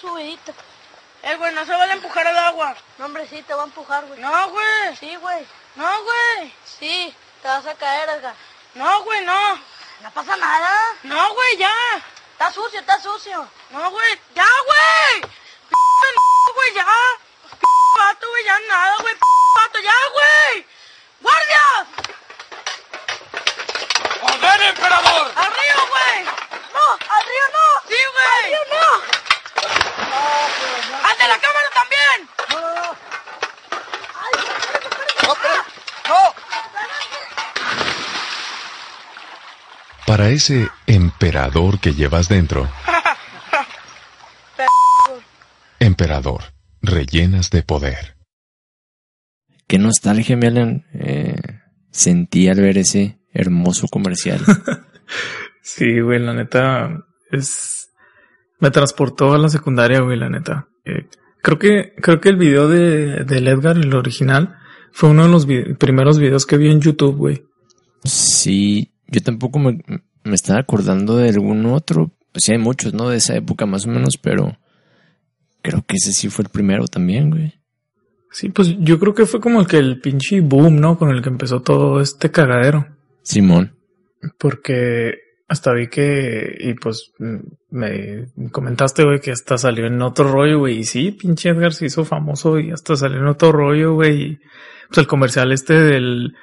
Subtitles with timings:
[0.00, 0.52] Subidita.
[1.22, 2.74] Eh, güey, no se vale empujar el agua.
[2.98, 4.20] No, hombre, sí, te va a empujar, güey.
[4.20, 4.96] No, güey.
[4.98, 5.46] Sí, güey.
[5.76, 6.54] No, güey.
[6.64, 8.34] Sí, te vas a caer, Edgar.
[8.74, 9.56] No, güey, no.
[10.00, 10.78] No pasa nada.
[11.02, 11.72] No, güey, ya.
[12.32, 13.46] Está sucio, está sucio.
[13.70, 14.20] No, güey.
[14.34, 15.20] Ya, güey.
[15.20, 16.86] P güey, ya.
[17.60, 19.14] P pato, güey, ya nada, güey.
[19.14, 19.20] P
[19.54, 20.66] pato, ya, güey.
[21.20, 21.86] ¡Guardia!
[24.22, 25.32] ¡Joder, emperador!
[25.36, 26.24] ¡Al río, güey!
[26.72, 27.88] No, al río no.
[27.88, 28.26] ¡Sí, güey!
[28.26, 29.29] Al río no.
[31.04, 32.28] ¡Al de la cámara también!
[32.50, 32.96] No, no, no.
[34.16, 35.26] Ay, espérate, espérate.
[35.26, 35.64] ¡No, pero-
[36.08, 36.20] no!
[40.06, 42.68] Para ese emperador que llevas dentro.
[45.78, 46.42] Emperador,
[46.82, 48.16] rellenas de poder.
[49.66, 51.36] Qué nostalgia me Alan, eh,
[51.90, 54.40] sentí al ver ese hermoso comercial.
[55.62, 56.88] Sí, güey, la neta
[57.30, 57.89] es
[58.60, 60.68] me transportó a la secundaria, güey, la neta.
[60.84, 61.06] Eh,
[61.42, 64.56] creo que creo que el video de del Edgar, el original,
[64.92, 67.44] fue uno de los vi- primeros videos que vi en YouTube, güey.
[68.04, 69.80] sí, yo tampoco me,
[70.24, 72.12] me estaba acordando de algún otro.
[72.34, 73.08] O sea, hay muchos, ¿no?
[73.08, 74.56] De esa época más o menos, pero
[75.62, 77.54] creo que ese sí fue el primero también, güey.
[78.30, 80.96] Sí, pues yo creo que fue como el que el pinche boom, ¿no?
[80.96, 82.86] Con el que empezó todo este cagadero.
[83.24, 83.74] Simón.
[84.38, 85.14] Porque
[85.50, 87.38] hasta vi que, y pues mm,
[87.70, 90.78] me comentaste, güey, que hasta salió en otro rollo, güey.
[90.78, 94.38] Y sí, pinche Edgar se hizo famoso y hasta salió en otro rollo, güey.
[94.86, 96.34] Pues el comercial este del,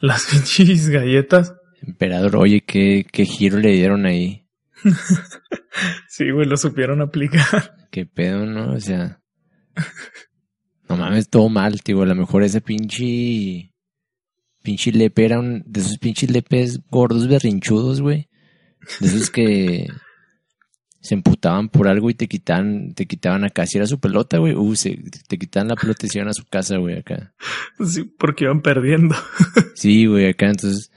[0.00, 1.54] las pinches galletas.
[1.80, 4.48] Emperador, oye, qué, qué giro le dieron ahí.
[6.08, 7.76] Sí, güey, lo supieron aplicar.
[7.90, 8.72] Qué pedo, ¿no?
[8.72, 9.20] O sea.
[10.88, 12.00] No mames, todo mal, tío.
[12.00, 13.74] A lo mejor ese pinche.
[14.62, 15.62] Pinche lepe era un.
[15.66, 18.30] De esos pinches lepes gordos berrinchudos, güey.
[19.00, 19.86] De esos que.
[21.00, 23.64] Se emputaban por algo y te quitaban, te quitaban acá.
[23.64, 24.98] Si era su pelota, güey, uh, se,
[25.28, 27.32] te quitaban la pelota y se iban a su casa, güey, acá.
[27.84, 29.14] Sí, porque iban perdiendo.
[29.76, 30.90] Sí, güey, acá entonces,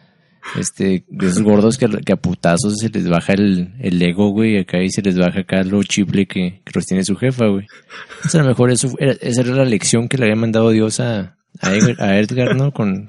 [0.58, 4.58] este, de esos gordos que, que a putazos se les baja el, el ego, güey,
[4.58, 7.68] acá y se les baja acá lo chiple que, que los tiene su jefa, güey.
[8.16, 11.00] Entonces, a lo mejor eso era, esa era la lección que le había mandado Dios
[11.00, 12.72] a, a, Edgar, a Edgar, ¿no?
[12.72, 13.06] Con,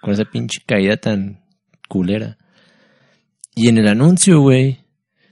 [0.00, 1.44] con esa pinche caída tan
[1.88, 2.38] culera.
[3.54, 4.84] Y en el anuncio, güey,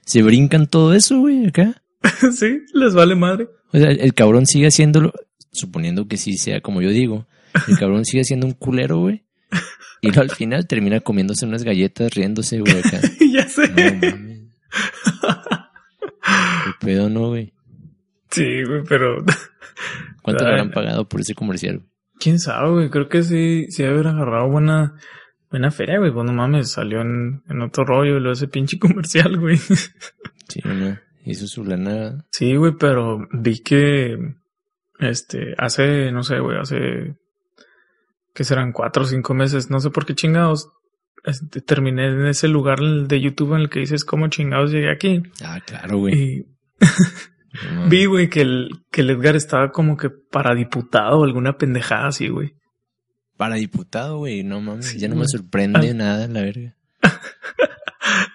[0.04, 1.82] se brincan todo eso, güey, acá.
[2.32, 3.48] sí, les vale madre.
[3.72, 5.12] O sea, el, el cabrón sigue haciéndolo,
[5.50, 7.26] suponiendo que sí sea como yo digo,
[7.68, 9.24] el cabrón sigue siendo un culero, güey.
[10.00, 13.00] Y al final termina comiéndose unas galletas, riéndose, güey, acá.
[13.32, 13.68] ya sé.
[13.68, 14.40] No mames.
[16.64, 17.52] ¿Qué pedo, no, güey?
[18.30, 19.24] Sí, güey, pero
[20.22, 21.82] ¿Cuánto le habrán pagado por ese comercial?
[22.18, 22.90] quién sabe, güey.
[22.90, 24.94] Creo que sí, sí haber agarrado buena,
[25.52, 26.10] buena feria, güey.
[26.10, 29.56] Pues no mames, salió en, en otro rollo, lo ese pinche comercial, güey.
[29.56, 30.98] Sí, no.
[31.24, 32.24] Hizo su lana.
[32.32, 34.18] Sí, güey, pero vi que,
[34.98, 37.16] este, hace, no sé, güey, hace,
[38.34, 40.70] que serán cuatro o cinco meses, no sé por qué chingados,
[41.24, 45.22] este, terminé en ese lugar de YouTube en el que dices cómo chingados llegué aquí.
[45.44, 46.14] Ah, claro, güey.
[46.14, 46.46] Y
[47.72, 51.56] No vi, güey, que el, que el Edgar estaba como que para diputado o alguna
[51.56, 52.54] pendejada así, güey.
[53.36, 54.44] Para diputado, güey.
[54.44, 54.86] No mames.
[54.86, 56.74] Sí, ya no me sorprende nada, la verga.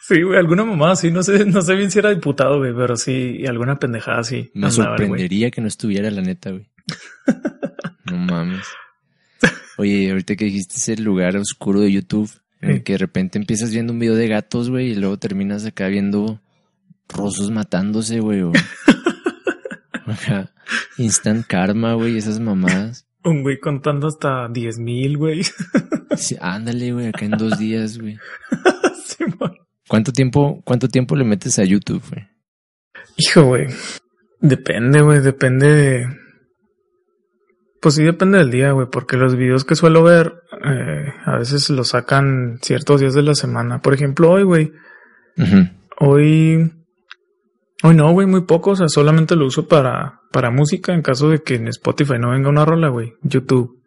[0.02, 2.96] Sí, güey, alguna mamá así, no sé, no sé bien si era diputado, güey, pero
[2.96, 4.50] sí, alguna pendejada así.
[4.54, 4.88] Me andaba el güey.
[5.10, 6.70] sorprendería que no estuviera, la neta, güey.
[8.06, 8.66] No mames.
[9.78, 12.32] Oye, ahorita que dijiste ese lugar oscuro de YouTube,
[12.62, 12.84] en el Sí.
[12.84, 16.40] que de repente empiezas viendo un video de gatos, güey, y luego terminas acá viendo
[17.10, 18.54] rosos matándose, güey, o...
[20.98, 23.06] Instant karma, güey, esas mamadas.
[23.28, 25.42] Un güey contando hasta diez mil, güey.
[26.16, 28.18] Sí, ándale, güey, acá en dos días, güey.
[29.88, 32.28] ¿Cuánto tiempo, cuánto tiempo le metes a YouTube, güey?
[33.18, 33.68] Hijo, güey.
[34.40, 36.08] Depende, güey, depende de...
[37.82, 41.70] Pues sí, depende del día, güey, porque los videos que suelo ver eh, a veces
[41.70, 43.82] los sacan ciertos días de la semana.
[43.82, 44.72] Por ejemplo, hoy, güey.
[46.00, 46.72] Hoy...
[47.84, 48.72] Hoy no, güey, muy poco.
[48.72, 52.32] O sea, solamente lo uso para, para música en caso de que en Spotify no
[52.32, 53.14] venga una rola, güey.
[53.22, 53.82] YouTube.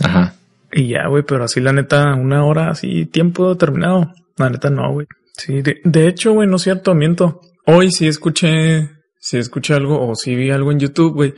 [0.00, 0.34] Ajá.
[0.72, 4.12] Y ya, güey, pero así la neta, una hora, así, tiempo determinado.
[4.36, 5.06] La neta no, güey.
[5.36, 7.40] Sí, de, de hecho, güey, no es cierto, miento.
[7.64, 11.34] Hoy sí escuché sí escuché algo o sí vi algo en YouTube, güey.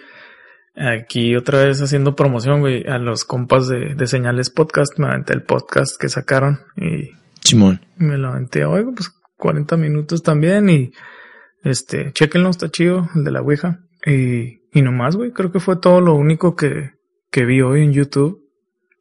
[0.76, 4.98] Aquí otra vez haciendo promoción, güey, a los compas de, de Señales Podcast.
[4.98, 7.10] Me aventé el podcast que sacaron y
[7.40, 7.80] Simón.
[7.96, 10.92] me lo aventé, oigo, pues 40 minutos también y
[11.62, 13.80] este, chequenlo, está chido, el de la Ouija.
[14.06, 16.92] Y, y nomás, güey, creo que fue todo lo único que,
[17.30, 18.48] que vi hoy en YouTube.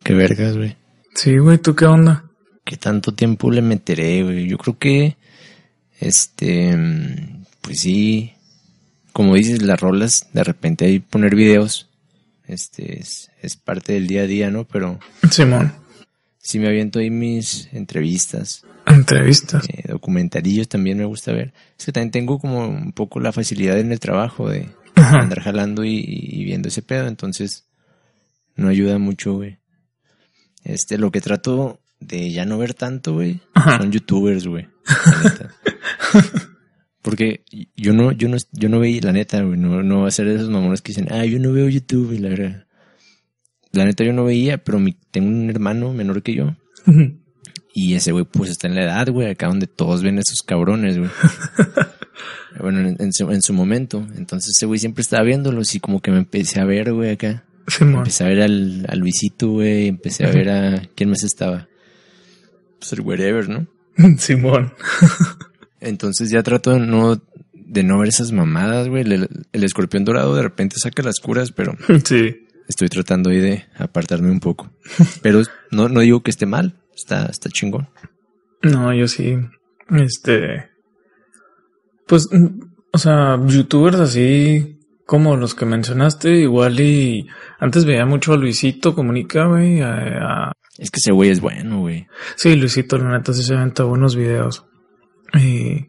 [0.03, 0.75] Qué vergas, güey.
[1.15, 2.25] Sí, güey, ¿tú qué onda?
[2.63, 4.47] ¿Qué tanto tiempo le meteré, güey?
[4.47, 5.17] Yo creo que,
[5.99, 6.77] este,
[7.61, 8.33] pues sí,
[9.13, 11.89] como dices, las rolas, de repente hay poner videos,
[12.45, 14.65] este, es, es parte del día a día, ¿no?
[14.65, 15.73] Pero Simón,
[16.39, 19.67] sí me aviento ahí mis entrevistas, entrevistas.
[19.69, 21.53] eh, documentarillos también me gusta ver.
[21.77, 25.19] Es que también tengo como un poco la facilidad en el trabajo de Ajá.
[25.19, 27.67] andar jalando y, y viendo ese pedo, entonces
[28.55, 29.59] no ayuda mucho, güey.
[30.63, 33.39] Este, lo que trato de ya no ver tanto, güey,
[33.77, 34.67] son youtubers, güey.
[37.01, 37.43] Porque
[37.75, 40.27] yo no, yo no, yo no veía, la neta, güey, no, no va a ser
[40.27, 42.65] de esos mamones que dicen, ah, yo no veo YouTube, y la verdad.
[43.71, 46.55] La neta yo no veía, pero mi, tengo un hermano menor que yo,
[47.73, 50.41] y ese güey, pues está en la edad, güey, acá donde todos ven a esos
[50.41, 51.09] cabrones, güey.
[52.59, 54.05] bueno, en, en su, en su momento.
[54.17, 57.45] Entonces ese güey siempre estaba viéndolos y como que me empecé a ver, güey, acá.
[57.79, 59.87] Empecé a ver al, a Luisito, güey.
[59.87, 60.81] Empecé a ver a...
[60.95, 61.69] ¿Quién más estaba?
[62.79, 63.67] Pues el wherever, ¿no?
[64.17, 64.73] Simón.
[65.79, 67.21] Entonces ya trato de no,
[67.53, 69.03] de no ver esas mamadas, güey.
[69.03, 72.47] El, el escorpión dorado de repente saca las curas, pero Sí.
[72.69, 74.71] Estoy tratando ahí de apartarme un poco.
[75.21, 76.79] Pero no, no digo que esté mal.
[76.95, 77.89] Está, está chingón.
[78.61, 79.35] No, yo sí.
[79.89, 80.69] Este.
[82.07, 82.59] Pues, mm,
[82.93, 87.27] o sea, youtubers así como los que mencionaste, igual y
[87.59, 89.81] antes veía mucho a Luisito Comunica, güey.
[89.81, 92.05] A- Es que ese güey es bueno, güey.
[92.35, 94.65] Sí, Luisito, la neta, sí se aventa buenos videos.
[95.33, 95.87] Y,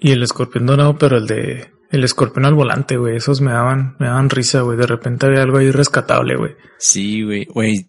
[0.00, 3.16] y el escorpión dorado, pero el de el escorpión al volante, güey.
[3.16, 4.78] Esos me daban, me daban risa, güey.
[4.78, 6.52] De repente había algo ahí rescatable, güey.
[6.78, 7.44] Sí, güey.
[7.44, 7.86] Güey,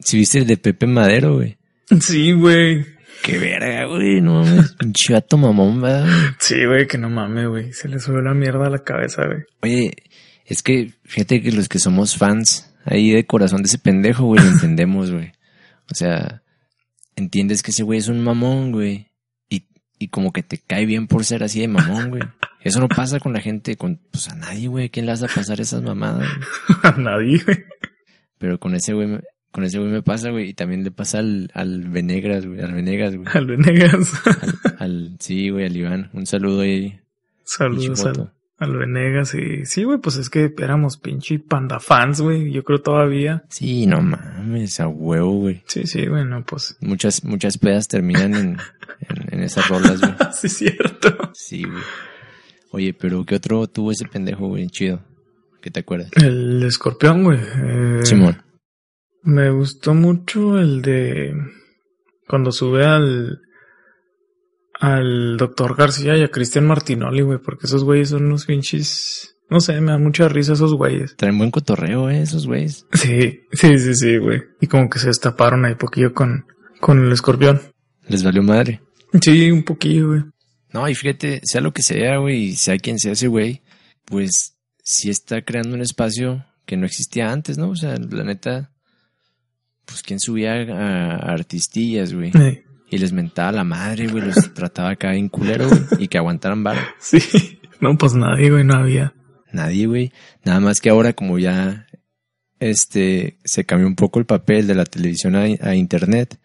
[0.00, 1.56] si viste el de Pepe Madero, güey.
[2.00, 2.86] Sí, güey.
[3.22, 4.20] Qué verga, güey.
[4.20, 4.72] No mames.
[4.78, 6.34] Pinche vato mamón, ¿verdad, güey?
[6.38, 7.72] Sí, güey, que no mames, güey.
[7.72, 9.42] Se le sube la mierda a la cabeza, güey.
[9.62, 9.94] Oye,
[10.44, 14.42] es que fíjate que los que somos fans ahí de corazón de ese pendejo, güey,
[14.42, 15.32] lo entendemos, güey.
[15.90, 16.42] O sea,
[17.16, 19.08] entiendes que ese güey es un mamón, güey.
[19.48, 19.66] Y,
[19.98, 22.22] y como que te cae bien por ser así de mamón, güey.
[22.62, 24.90] Eso no pasa con la gente, con pues a nadie, güey.
[24.90, 26.28] ¿Quién le a pasar esas mamadas?
[26.28, 26.78] güey?
[26.82, 27.64] A nadie, güey.
[28.38, 29.20] Pero con ese güey, me-
[29.50, 30.50] con ese güey me pasa, güey.
[30.50, 32.60] Y también le pasa al, al Venegas, güey.
[32.60, 33.26] Al Venegas, güey.
[33.32, 34.12] Al Venegas.
[34.26, 36.10] Al, al- sí, güey, al Iván.
[36.12, 37.00] Un saludo ahí.
[37.44, 39.34] Saludos al, al Venegas.
[39.34, 42.52] Y sí, güey, pues es que éramos pinche panda fans, güey.
[42.52, 43.42] Yo creo todavía.
[43.48, 45.62] Sí, no mames, a huevo, güey.
[45.66, 46.76] Sí, sí, bueno, pues.
[46.80, 48.56] Muchas, muchas pedas terminan en,
[49.08, 50.12] en, en esas rolas, güey.
[50.32, 51.30] Sí, es cierto.
[51.34, 51.82] Sí, güey.
[52.72, 54.68] Oye, pero ¿qué otro tuvo ese pendejo, güey?
[54.68, 55.00] Chido.
[55.60, 56.10] ¿Qué te acuerdas?
[56.16, 57.38] El escorpión, güey.
[57.38, 58.42] eh, Simón.
[59.22, 61.34] Me gustó mucho el de
[62.26, 63.40] cuando sube al
[64.78, 69.60] al doctor García y a Cristian Martinoli, güey, porque esos güeyes son unos pinches, no
[69.60, 71.16] sé, me da mucha risa esos güeyes.
[71.16, 72.86] Traen buen cotorreo, eh, esos güeyes.
[72.94, 74.40] Sí, sí, sí, sí, güey.
[74.60, 76.46] Y como que se destaparon ahí poquillo con
[76.80, 77.60] con el escorpión.
[78.08, 78.80] Les valió madre.
[79.20, 80.22] Sí, un poquillo, güey.
[80.72, 83.62] No, y fíjate, sea lo que sea, güey, sea quien sea ese güey,
[84.04, 87.70] pues sí está creando un espacio que no existía antes, ¿no?
[87.70, 88.70] O sea, la neta,
[89.84, 92.32] pues quién subía a, a artistillas, güey.
[92.88, 96.62] Y les mentaba la madre, güey, los trataba acá en culero, güey, y que aguantaran
[96.62, 96.94] vara.
[97.00, 99.14] Sí, no, pues nadie, güey, no había.
[99.52, 100.12] Nadie, güey.
[100.44, 101.86] Nada más que ahora como ya
[102.60, 106.38] este se cambió un poco el papel de la televisión a, a internet,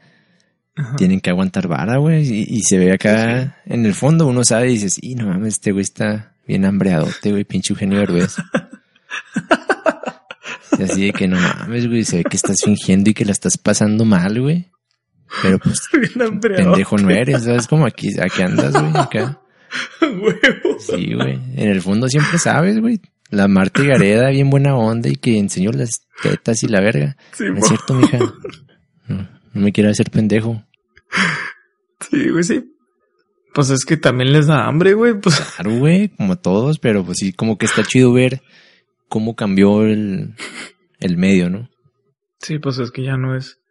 [0.75, 0.95] Ajá.
[0.97, 2.27] tienen que aguantar vara, güey.
[2.27, 5.55] Y, y se ve acá en el fondo, uno sabe y dices, y no mames,
[5.55, 8.35] este güey está bien hambreadote, güey, pinche Eugenio Derbez.
[10.77, 13.31] Y así de que no mames, güey, se ve que estás fingiendo y que la
[13.31, 14.69] estás pasando mal, güey.
[15.41, 15.81] Pero pues
[16.17, 17.67] Bien pendejo no eres, ¿sabes?
[17.67, 19.39] Como aquí, aquí andas, güey, acá.
[20.79, 21.39] Sí, güey.
[21.55, 22.99] En el fondo siempre sabes, güey.
[23.29, 27.17] La Marta Gareda, bien buena onda y que enseñó las tetas y la verga.
[27.31, 28.19] Sí, No es cierto, mija.
[29.07, 30.63] No, no me quiero hacer pendejo.
[32.09, 32.71] Sí, güey, sí.
[33.53, 35.39] Pues es que también les da hambre, güey, pues.
[35.39, 38.41] Claro, güey, como todos, pero pues sí, como que está chido ver
[39.07, 40.35] cómo cambió el,
[40.99, 41.69] el medio, ¿no?
[42.39, 43.61] Sí, pues es que ya no es.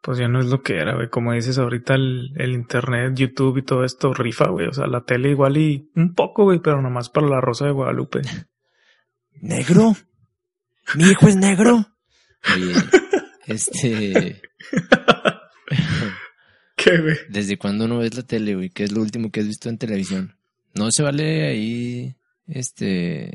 [0.00, 1.10] Pues ya no es lo que era, güey.
[1.10, 4.68] Como dices ahorita, el, el internet, YouTube y todo esto rifa, güey.
[4.68, 7.72] O sea, la tele igual y un poco, güey, pero nomás para la Rosa de
[7.72, 8.22] Guadalupe.
[9.42, 9.96] ¿Negro?
[10.94, 11.86] ¿Mi hijo es negro?
[12.54, 12.72] Oye,
[13.46, 14.40] este...
[16.78, 17.16] ¿Qué, güey?
[17.28, 18.70] ¿Desde cuándo no ves la tele, güey?
[18.70, 20.36] ¿Qué es lo último que has visto en televisión?
[20.74, 22.14] No se vale ahí
[22.46, 23.32] este,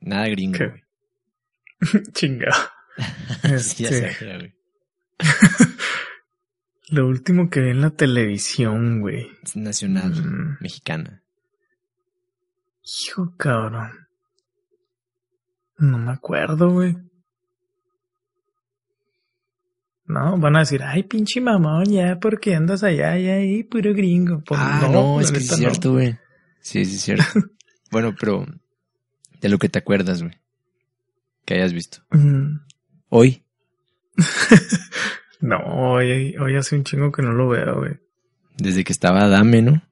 [0.00, 0.66] nada gringo, ¿Qué?
[0.68, 2.02] güey.
[2.12, 2.56] Chingado.
[3.58, 4.54] Sí, ya Este, sabía, güey.
[6.88, 9.28] lo último que vi en la televisión, güey.
[9.42, 10.56] Es nacional, Mm.
[10.60, 11.22] mexicana.
[12.82, 14.08] Hijo, cabrón.
[15.78, 16.96] No me acuerdo, güey.
[20.10, 24.42] No, van a decir, ay, pinche mamón, ya, porque andas allá, ya, ahí, puro gringo.
[24.44, 25.56] Pues ah, no, es que es no.
[25.56, 26.18] cierto, güey.
[26.60, 27.24] Sí, sí es cierto.
[27.90, 28.44] bueno, pero
[29.40, 30.34] de lo que te acuerdas, güey.
[31.44, 31.98] Que hayas visto.
[32.10, 32.58] Mm,
[33.08, 33.42] Hoy.
[35.40, 37.94] No, hoy, hoy hace un chingo que no lo veo, güey.
[38.58, 39.82] Desde que estaba Dame, ¿no?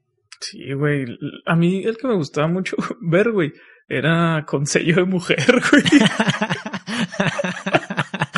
[0.41, 1.07] Sí, güey.
[1.47, 3.55] A mí el que me gustaba mucho ver, güey,
[3.89, 5.85] era con sello de mujer, güey.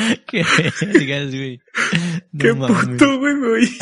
[0.26, 0.44] Qué
[0.80, 1.60] vergas, güey.
[2.32, 2.86] No Qué mames.
[2.86, 3.78] puto, güey, me oí.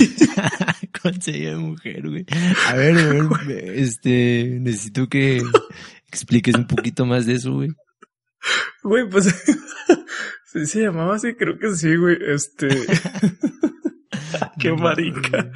[1.03, 2.25] Con sello de mujer, güey.
[2.67, 3.13] A ver, a
[3.47, 5.43] ver, este, necesito que
[6.09, 7.71] expliques un poquito más de eso, güey.
[8.83, 9.27] Güey, pues
[10.53, 12.17] sí se llamaba así, creo que sí, güey.
[12.27, 12.69] Este.
[14.61, 15.51] Qué No mames, marica.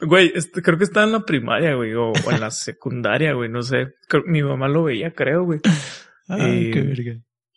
[0.00, 3.50] Güey, este, creo que estaba en la primaria, güey, o, o en la secundaria, güey,
[3.50, 3.88] no sé.
[4.08, 5.60] Creo- mi mamá lo veía, creo, güey.
[6.28, 7.12] Ay, Eh, qué verga.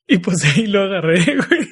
[0.07, 1.67] Y pues ahí lo agarré, güey.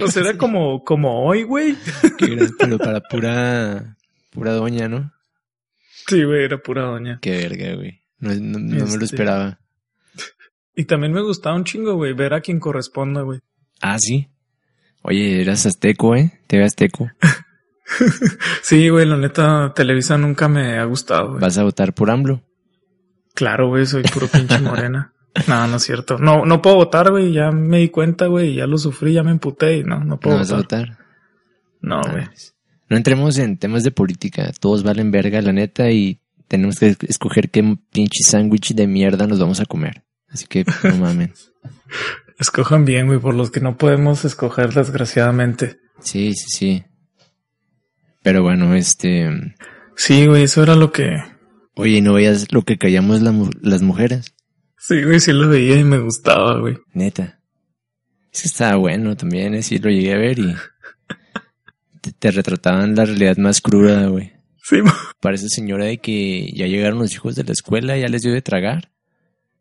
[0.00, 1.76] O sea, era como, como hoy, güey.
[2.18, 3.96] Qué gran- pero para pura,
[4.30, 5.12] pura doña, ¿no?
[6.06, 7.18] Sí, güey, era pura doña.
[7.22, 8.02] Qué verga, güey.
[8.18, 9.60] No, no- no me lo Este- esperaba.
[10.74, 13.40] Y también me gustaba un chingo, güey, ver a quien corresponda, güey.
[13.80, 14.28] Ah, sí.
[15.02, 16.40] Oye, eras azteco, ¿eh?
[16.46, 17.08] Te ves azteco.
[18.62, 21.40] Sí, güey, la neta, Televisa nunca me ha gustado, güey.
[21.40, 22.42] ¿Vas a votar por AMLO?
[23.34, 25.14] Claro, güey, soy puro pinche morena.
[25.46, 26.18] No, no es cierto.
[26.18, 27.32] No, no puedo votar, güey.
[27.32, 28.54] Ya me di cuenta, güey.
[28.54, 30.88] Ya lo sufrí, ya me emputé y no, no ¿No puedo vas a votar.
[30.88, 31.04] votar?
[31.80, 32.24] No, güey.
[32.24, 32.54] Mames.
[32.88, 34.50] No entremos en temas de política.
[34.58, 39.38] Todos valen verga, la neta, y tenemos que escoger qué pinche sándwich de mierda nos
[39.38, 40.04] vamos a comer.
[40.28, 41.32] Así que no mamen.
[42.38, 45.78] Escojan bien, güey, por los que no podemos escoger, desgraciadamente.
[46.00, 46.84] Sí, sí, sí.
[48.22, 49.54] Pero bueno, este...
[49.96, 51.22] Sí, güey, eso era lo que.
[51.74, 54.34] Oye, ¿no veías lo que callamos la las mujeres?
[54.78, 56.78] Sí, güey, sí lo veía y me gustaba, güey.
[56.92, 57.40] Neta.
[58.32, 59.62] Es que estaba bueno también, ¿eh?
[59.62, 60.54] Sí, lo llegué a ver y...
[62.00, 64.32] Te, te retrataban la realidad más cruda, güey.
[64.62, 64.76] Sí,
[65.20, 68.42] Parece señora de que ya llegaron los hijos de la escuela, ya les dio de
[68.42, 68.92] tragar.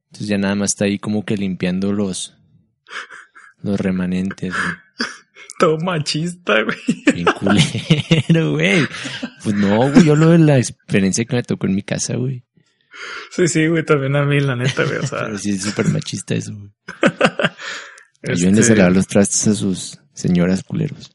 [0.06, 2.36] Entonces ya nada más está ahí como que limpiando los...
[3.64, 4.76] Los remanentes, güey.
[5.60, 6.78] todo machista, güey.
[7.14, 8.88] Bien culero, güey.
[9.44, 12.44] Pues no, güey, yo lo de la experiencia que me tocó en mi casa, güey.
[13.32, 14.98] Sí, sí, güey, también a mí, la neta, güey.
[14.98, 16.72] O sea, Pero sí es súper machista eso, güey.
[18.22, 21.12] este, Ayúdenles a lavar los trastes a sus señoras culeros.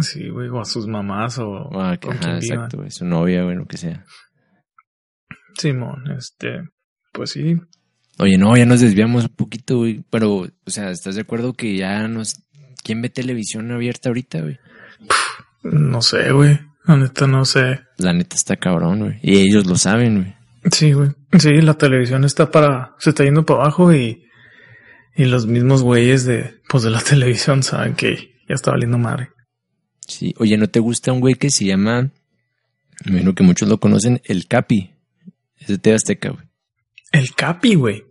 [0.00, 2.90] Sí, güey, o a sus mamás o Ah, que- ajá, exacto, güey.
[2.90, 4.04] Su novia, güey, lo que sea.
[5.58, 6.62] Simón, este,
[7.12, 7.56] pues sí.
[8.18, 10.04] Oye, no, ya nos desviamos un poquito, güey.
[10.10, 12.36] Pero, o sea, ¿estás de acuerdo que ya nos...
[12.82, 14.58] ¿Quién ve televisión abierta ahorita, güey?
[15.62, 16.58] No sé, güey.
[16.86, 17.80] La neta, no sé.
[17.96, 19.18] La neta está cabrón, güey.
[19.22, 20.34] Y ellos lo saben, güey.
[20.70, 21.10] Sí, güey.
[21.38, 24.24] Sí, la televisión está para, se está yendo para abajo y,
[25.14, 29.30] y los mismos güeyes de, pues de la televisión saben que ya está valiendo madre.
[30.06, 30.34] Sí.
[30.38, 32.12] Oye, ¿no te gusta un güey que se llama...
[33.04, 34.92] Me imagino que muchos lo conocen, el Capi.
[35.58, 36.46] Es de TV Azteca, güey.
[37.12, 38.04] El Capi, güey.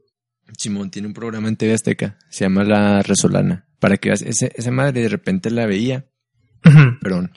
[0.58, 2.18] Simón tiene un programa en TV Azteca.
[2.30, 3.68] Se llama La Resolana.
[3.80, 6.06] Para que veas, ese, esa madre de repente la veía.
[7.02, 7.32] Perdón.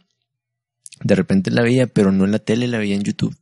[1.02, 3.37] De repente la veía, pero no en la tele, la veía en YouTube.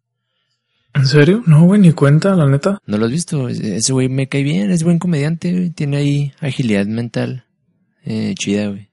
[0.95, 1.43] ¿En serio?
[1.47, 2.79] No, güey, ni cuenta, la neta.
[2.87, 3.49] ¿No lo has visto?
[3.49, 5.71] Ese güey me cae bien, es buen comediante, güey.
[5.71, 7.45] Tiene ahí agilidad mental.
[8.05, 8.89] Eh, chida, güey.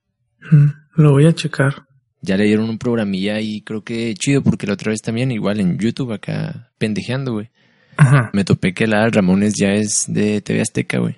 [0.52, 1.86] Mm, Lo voy a checar.
[2.22, 5.60] Ya le dieron un programilla y creo que chido porque la otra vez también, igual
[5.60, 7.50] en YouTube acá pendejeando, güey.
[7.98, 8.30] Ajá.
[8.34, 11.18] Me topé que la Ramones ya es de TV Azteca, güey.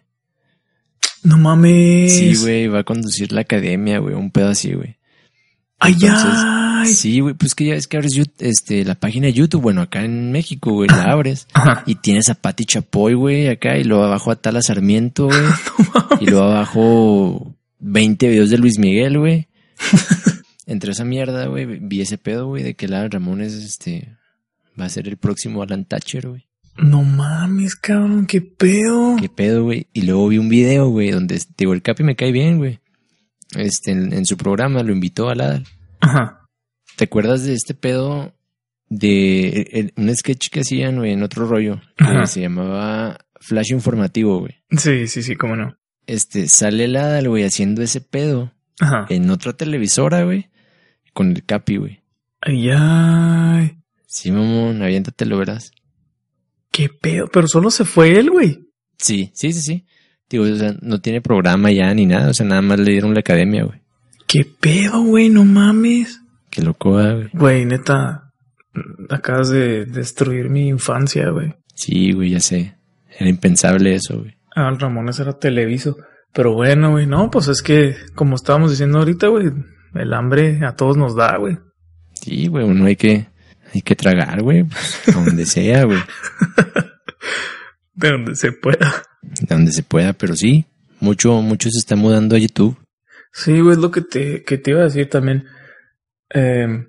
[1.23, 2.17] No mames.
[2.17, 4.97] Sí, güey, va a conducir la academia, güey, un pedo así, güey.
[5.79, 6.29] Ay, Entonces,
[6.83, 6.93] ay.
[6.93, 10.03] Sí, güey, pues que ya es que abres este, la página de YouTube, bueno, acá
[10.03, 11.83] en México, güey, la abres Ajá.
[11.85, 15.39] y tienes a Pati Chapoy, güey, acá y luego abajo a Tala Sarmiento, güey.
[16.21, 19.47] y luego abajo 20 videos de Luis Miguel, güey.
[20.65, 24.17] Entre esa mierda, güey, vi ese pedo, güey, de que la Ramones, este,
[24.79, 26.47] va a ser el próximo Alan Thatcher, güey.
[26.77, 29.17] No mames, cabrón, qué pedo.
[29.19, 29.87] ¿Qué pedo, güey?
[29.93, 32.79] Y luego vi un video, güey, donde, digo, el Capi me cae bien, güey.
[33.55, 35.61] Este, en, en su programa lo invitó a la...
[35.99, 36.42] Ajá.
[36.95, 38.33] ¿Te acuerdas de este pedo
[38.89, 41.81] de el- un sketch que hacían, güey, en otro rollo?
[41.97, 44.55] Que se llamaba Flash Informativo, güey.
[44.71, 45.77] Sí, sí, sí, cómo no.
[46.05, 49.05] Este, sale el Adal, güey, haciendo ese pedo Ajá.
[49.09, 50.49] en otra televisora, güey,
[51.13, 52.01] con el Capi, güey.
[52.41, 53.77] Ay, ay.
[54.05, 55.71] Sí, mamón, aviéntate, lo verás.
[56.71, 57.27] Qué pedo.
[57.31, 58.59] Pero solo se fue él, güey.
[58.97, 59.85] Sí, sí, sí, sí.
[60.29, 63.13] Digo, o sea, no tiene programa ya ni nada, o sea, nada más le dieron
[63.13, 63.79] la academia, güey.
[64.27, 65.29] ¿Qué pedo, güey?
[65.29, 66.19] No mames.
[66.53, 67.29] Qué loco, ah, güey.
[67.33, 68.31] Güey, neta,
[69.09, 71.55] acabas de destruir mi infancia, güey.
[71.73, 72.75] Sí, güey, ya sé.
[73.09, 74.37] Era impensable eso, güey.
[74.53, 75.97] Al Ramones era televiso.
[76.31, 79.51] Pero bueno, güey, no, pues es que, como estábamos diciendo ahorita, güey,
[79.95, 81.57] el hambre a todos nos da, güey.
[82.13, 83.29] Sí, güey, uno hay que,
[83.73, 85.97] hay que tragar, güey, pues, donde sea, güey.
[87.95, 88.93] De donde se pueda.
[89.23, 90.67] De donde se pueda, pero sí,
[90.99, 92.77] mucho, mucho se está mudando a YouTube.
[93.31, 95.45] Sí, güey, es lo que te, que te iba a decir también.
[96.29, 96.87] Eh,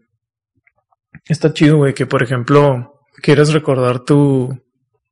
[1.26, 4.62] está chido, güey, que por ejemplo, quieres recordar tu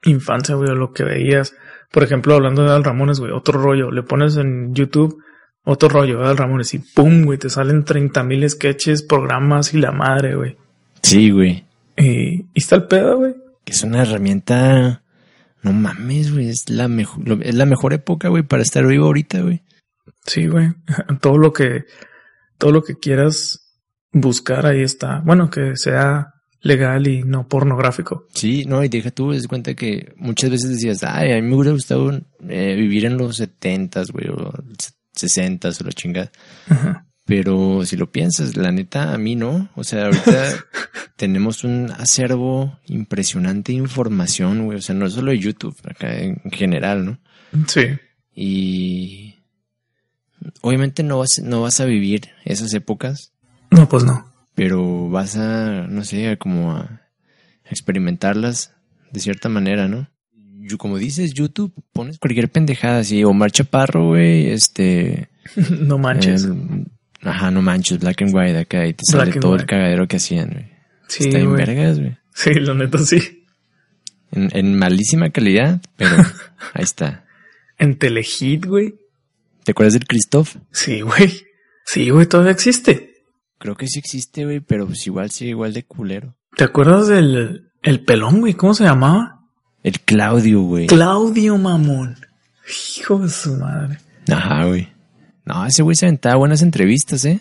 [0.05, 1.55] infancia, güey, o lo que veías.
[1.91, 3.91] Por ejemplo, hablando de Al Ramones, güey, otro rollo.
[3.91, 5.23] Le pones en YouTube
[5.65, 9.79] otro rollo de Al Ramones y pum, güey, te salen 30 mil sketches, programas y
[9.79, 10.57] la madre, güey.
[11.03, 11.65] Sí, güey.
[11.97, 13.35] Y, y está el pedo, güey.
[13.65, 15.03] Que es una herramienta,
[15.63, 19.43] no mames, güey, es la mejor, es la mejor época, güey, para estar vivo ahorita,
[19.43, 19.63] güey.
[20.25, 20.73] Sí, güey.
[21.21, 21.85] Todo lo que,
[22.59, 23.62] todo lo que quieras
[24.13, 25.21] buscar ahí está.
[25.25, 28.27] Bueno, que sea legal y no pornográfico.
[28.35, 31.57] Sí, no, y deja tú, es cuenta que muchas veces decías, ay, a mí me
[31.57, 32.11] hubiera gustado
[32.49, 34.53] eh, vivir en los setentas, güey, o
[35.13, 36.31] sesentas o la chingada.
[36.69, 37.07] Ajá.
[37.25, 39.71] Pero si lo piensas, la neta, a mí no.
[39.77, 40.65] O sea, ahorita
[41.17, 44.79] tenemos un acervo impresionante de información, güey.
[44.79, 47.19] O sea, no solo de YouTube, acá en general, ¿no?
[47.69, 47.87] Sí.
[48.35, 49.37] Y
[50.63, 53.33] obviamente no vas, no vas a vivir esas épocas,
[53.73, 54.27] No, pues no.
[54.55, 57.03] pero vas a, no sé, a como a
[57.71, 58.73] experimentarlas
[59.11, 60.09] de cierta manera, ¿no?
[60.65, 65.29] Yo, como dices, YouTube, pones cualquier pendejada así, Omar Chaparro, güey, este...
[65.81, 66.45] no manches.
[66.45, 66.87] el-
[67.23, 70.17] ajá, no manches, Black and White acá, y te sale Black todo el cagadero que
[70.17, 70.67] hacían, güey.
[71.09, 72.17] sí, Está en vergas, güey.
[72.35, 73.45] Sí, la neta sí.
[74.31, 76.17] En, en malísima calidad, pero
[76.75, 77.25] ahí está.
[77.79, 78.95] En Telehit, güey.
[79.65, 80.57] ¿Te acuerdas del Christoph?
[80.71, 81.43] Sí, güey.
[81.85, 83.12] Sí, güey, todavía existe.
[83.63, 86.35] Creo que sí existe, güey, pero pues igual sigue igual de culero.
[86.57, 88.55] ¿Te acuerdas del el pelón, güey?
[88.55, 89.39] ¿Cómo se llamaba?
[89.85, 90.89] El Claudio, güey.
[90.89, 92.17] Claudio Mamón.
[92.99, 93.99] Hijo de su madre.
[94.29, 94.89] Ajá, güey.
[95.45, 97.41] No, ese güey se aventaba buenas entrevistas, ¿eh?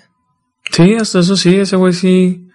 [0.69, 2.47] Sí, hasta eso sí, ese güey sí.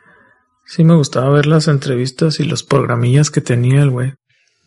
[0.64, 4.14] Sí me gustaba ver las entrevistas y los programillas que tenía el güey.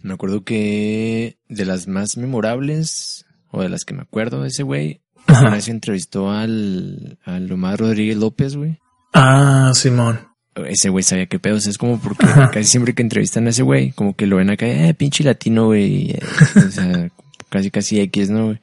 [0.02, 4.64] Me acuerdo que de las más memorables, o de las que me acuerdo de ese
[4.64, 8.78] güey, una vez entrevistó al, al Omar Rodríguez López, güey.
[9.14, 10.20] Ah, Simón.
[10.68, 11.68] Ese güey sabía qué pedos.
[11.68, 12.52] Es como porque Ajá.
[12.52, 15.68] casi siempre que entrevistan a ese güey, como que lo ven acá, eh, pinche latino,
[15.68, 16.12] güey.
[16.12, 16.20] eh,
[16.68, 17.10] o sea,
[17.50, 18.60] casi casi X, ¿no, güey?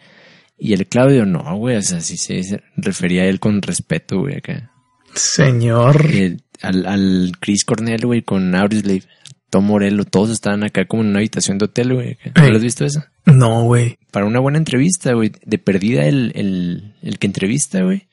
[0.59, 1.77] Y el Claudio, no, güey.
[1.77, 4.71] O sea, sí se refería a él con respeto, güey, acá.
[5.15, 6.07] Señor.
[6.11, 9.03] El- al, al Chris Cornell, güey, con Audioslave,
[9.51, 12.17] Tom Morello, todos estaban acá como en una habitación de hotel, güey.
[12.35, 13.05] ¿No lo has visto eso?
[13.27, 13.99] No, güey.
[14.11, 18.09] Para una buena entrevista, güey, de perdida el, el, el que entrevista, güey,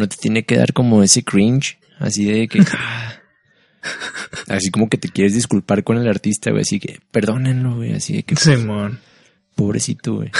[0.00, 2.60] no te tiene que dar como ese cringe, así de que...
[2.76, 3.20] ah,
[4.48, 8.14] así como que te quieres disculpar con el artista, güey, así que perdónenlo, güey, así
[8.14, 8.98] de que Simón.
[9.54, 10.30] pobrecito, güey.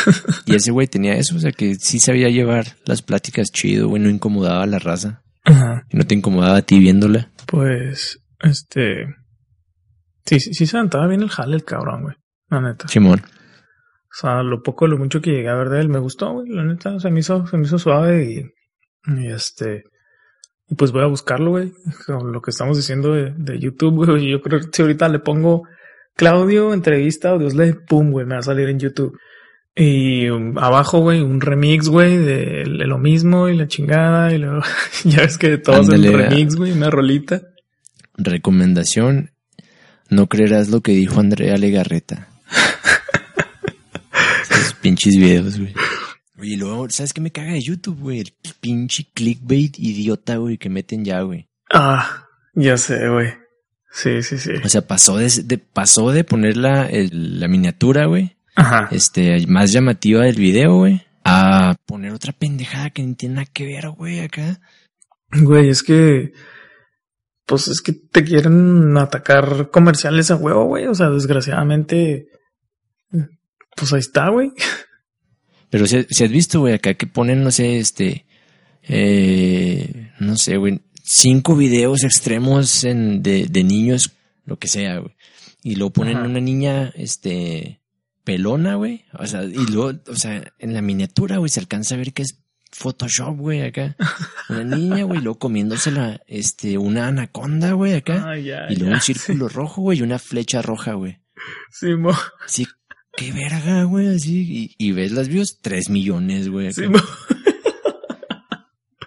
[0.46, 4.02] Y ese güey tenía eso, o sea, que sí sabía llevar las pláticas chido, güey,
[4.02, 5.22] no incomodaba a la raza.
[5.44, 5.86] Ajá.
[5.90, 7.30] Y no te incomodaba a ti viéndola.
[7.46, 9.06] Pues, este.
[10.26, 12.16] Sí, sí, sí se aventaba bien el jale el cabrón, güey.
[12.50, 12.88] La neta.
[12.88, 13.22] Simón.
[13.22, 16.48] O sea, lo poco, lo mucho que llegué a ver de él me gustó, güey.
[16.50, 18.44] La neta, se me hizo, se me hizo suave y,
[19.06, 19.84] y este.
[20.68, 21.72] Y pues voy a buscarlo, güey.
[22.06, 24.30] Con lo que estamos diciendo de, de YouTube, güey.
[24.30, 25.64] Yo creo que si ahorita le pongo
[26.14, 29.18] Claudio, entrevista o Dios le pum, güey, me va a salir en YouTube.
[29.74, 34.32] Y um, abajo, güey, un remix, güey, de, de lo mismo y la chingada.
[34.32, 34.62] Y luego,
[35.04, 37.42] ya ves que todos en Ándale, remix, güey, una rolita.
[38.16, 39.30] Recomendación.
[40.10, 42.28] No creerás lo que dijo Andrea Legarreta.
[44.50, 45.72] Esos pinches videos, güey.
[46.40, 48.20] Oye, y luego, ¿sabes qué me caga de YouTube, güey?
[48.20, 51.48] El pinche clickbait idiota, güey, que meten ya, güey.
[51.72, 53.28] Ah, ya sé, güey.
[53.92, 54.52] Sí, sí, sí.
[54.64, 58.88] O sea, pasó de, de- pasó de poner la, el- la miniatura, güey, Ajá.
[58.92, 63.66] este, más llamativa del video, güey, a poner otra pendejada que no tiene nada que
[63.66, 64.60] ver, güey, acá.
[65.32, 66.32] Güey, es que.
[67.46, 70.86] Pues es que te quieren atacar comerciales a huevo, güey.
[70.86, 72.28] O sea, desgraciadamente.
[73.76, 74.52] Pues ahí está, güey.
[75.70, 78.26] Pero si, si has visto, güey, acá que ponen, no sé, este,
[78.82, 84.12] eh, no sé, güey, cinco videos extremos en, de, de niños,
[84.44, 85.14] lo que sea, güey.
[85.62, 86.26] Y luego ponen Ajá.
[86.26, 87.80] una niña, este,
[88.24, 89.04] pelona, güey.
[89.18, 92.22] O sea, y luego, o sea, en la miniatura, güey, se alcanza a ver que
[92.22, 92.38] es
[92.72, 93.96] Photoshop, güey, acá.
[94.48, 98.36] Una niña, güey, luego comiéndosela, este, una anaconda, güey, acá.
[98.38, 101.18] Ya, y luego ya, un círculo rojo, güey, y una flecha roja, güey.
[101.70, 102.12] Sí, mo.
[102.46, 102.66] Sí,
[103.20, 104.74] qué verga, güey, así.
[104.78, 106.72] Y, y ves las views, 3 millones, güey.
[106.72, 106.82] Sí,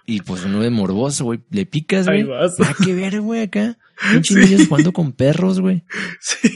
[0.06, 2.38] Y pues uno de morboso, güey, le picas, Ahí güey.
[2.38, 2.54] vas.
[2.60, 3.78] Ah, qué verga, güey, acá.
[4.12, 4.66] Pinches Sí.
[4.66, 5.82] jugando con perros, güey.
[6.20, 6.48] sí,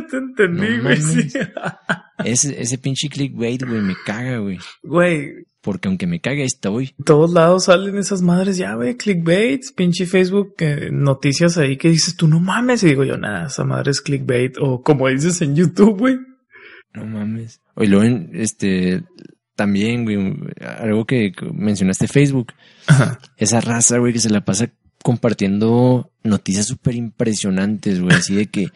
[0.00, 0.96] ya te entendí, No güey.
[1.00, 1.28] Sí.
[2.24, 4.58] Ese, ese pinche clickbait, güey, me caga, güey.
[4.82, 6.94] Güey, Porque aunque me cague, estoy.
[7.04, 12.16] todos lados salen esas madres ya, güey, clickbaits, pinche Facebook, eh, noticias ahí que dices
[12.16, 12.82] tú, no mames.
[12.82, 14.56] Y digo yo, nada, esa madre es clickbait.
[14.58, 16.18] O como dices en YouTube, güey.
[16.94, 17.60] No mames.
[17.74, 19.02] Oye, luego, en, este,
[19.54, 20.16] también, güey,
[20.60, 22.54] algo que mencionaste Facebook.
[22.86, 23.18] Ajá.
[23.36, 24.70] Esa raza, güey, que se la pasa
[25.02, 28.16] compartiendo noticias súper impresionantes, güey.
[28.16, 28.68] Así de que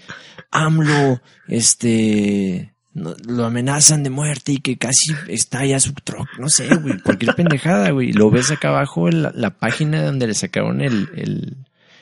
[0.50, 6.28] AMLO, este, no- lo amenazan de muerte y que casi estalla su truck.
[6.38, 8.12] No sé, güey, cualquier pendejada, güey.
[8.12, 11.56] Lo ves acá abajo en la, la página donde le sacaron el, el,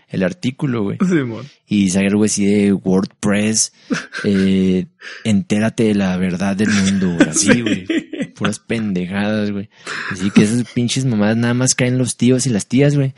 [0.08, 0.98] el artículo, güey.
[1.66, 3.72] Y sale algo así de WordPress,
[4.24, 4.86] eh,
[5.24, 7.28] entérate de la verdad del mundo, güey.
[7.28, 7.86] Así, güey.
[8.34, 9.68] Puras pendejadas, güey.
[10.12, 13.12] Así que esas pinches mamadas nada más caen los tíos y las tías, güey.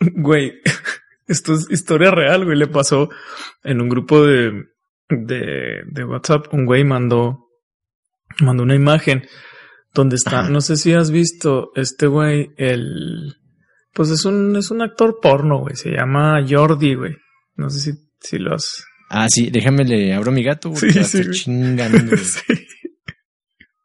[0.00, 0.54] Güey,
[1.26, 2.56] esto es historia real, güey.
[2.56, 3.10] Le pasó
[3.62, 4.64] en un grupo de,
[5.08, 6.52] de, de WhatsApp.
[6.52, 7.48] Un güey mandó,
[8.40, 9.26] mandó una imagen
[9.92, 10.50] donde está, Ajá.
[10.50, 13.34] no sé si has visto este güey, el,
[13.92, 15.76] pues es un, es un actor porno, güey.
[15.76, 17.16] Se llama Jordi, güey.
[17.56, 18.84] No sé si, si lo has.
[19.08, 20.92] Ah, sí, déjame le abro mi gato, güey.
[21.04, 22.16] Sí, chingando.
[22.16, 22.66] Sí.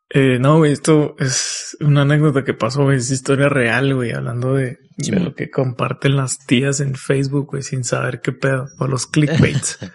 [0.09, 2.97] Eh, no, güey, esto es una anécdota que pasó, güey.
[2.97, 4.11] Es historia real, güey.
[4.13, 5.25] Hablando de, Sí, de man.
[5.25, 8.65] lo que comparten las tías en Facebook, güey, sin saber qué pedo.
[8.79, 9.79] O los clickbaits.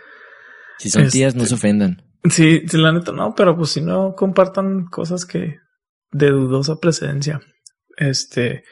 [0.79, 2.03] Si son tías, no Este- se ofendan.
[2.31, 5.57] Sí, la neta no, pero pues si no compartan cosas que
[6.11, 7.41] de dudosa presencia.
[7.99, 8.63] Este,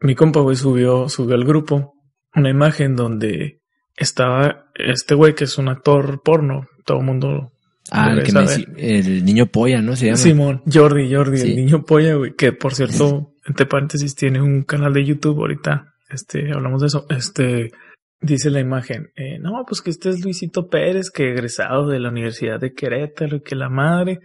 [0.00, 1.94] mi compa, güey, subió, subió al grupo
[2.34, 3.60] una imagen donde
[3.96, 6.66] estaba este güey que es un actor porno.
[6.84, 7.52] Todo el mundo.
[7.92, 8.44] Ah, el que me
[8.96, 9.94] el niño polla, ¿no?
[9.94, 10.16] Se llama.
[10.16, 11.50] Simón, Jordi, Jordi, Sí.
[11.50, 15.94] el niño polla, güey, que por cierto, entre paréntesis, tiene un canal de YouTube ahorita.
[16.08, 17.06] Este, hablamos de eso.
[17.10, 17.70] Este,
[18.20, 22.10] dice la imagen, eh, no, pues que este es Luisito Pérez, que egresado de la
[22.10, 24.20] Universidad de Querétaro, y que la madre,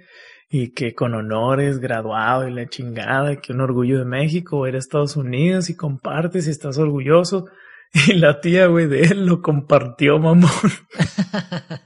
[0.49, 4.75] y que con honores, graduado y la chingada, y que un orgullo de México, ir
[4.75, 7.45] a Estados Unidos y compartes y estás orgulloso.
[8.07, 10.49] Y la tía, güey, de él lo compartió, mamón.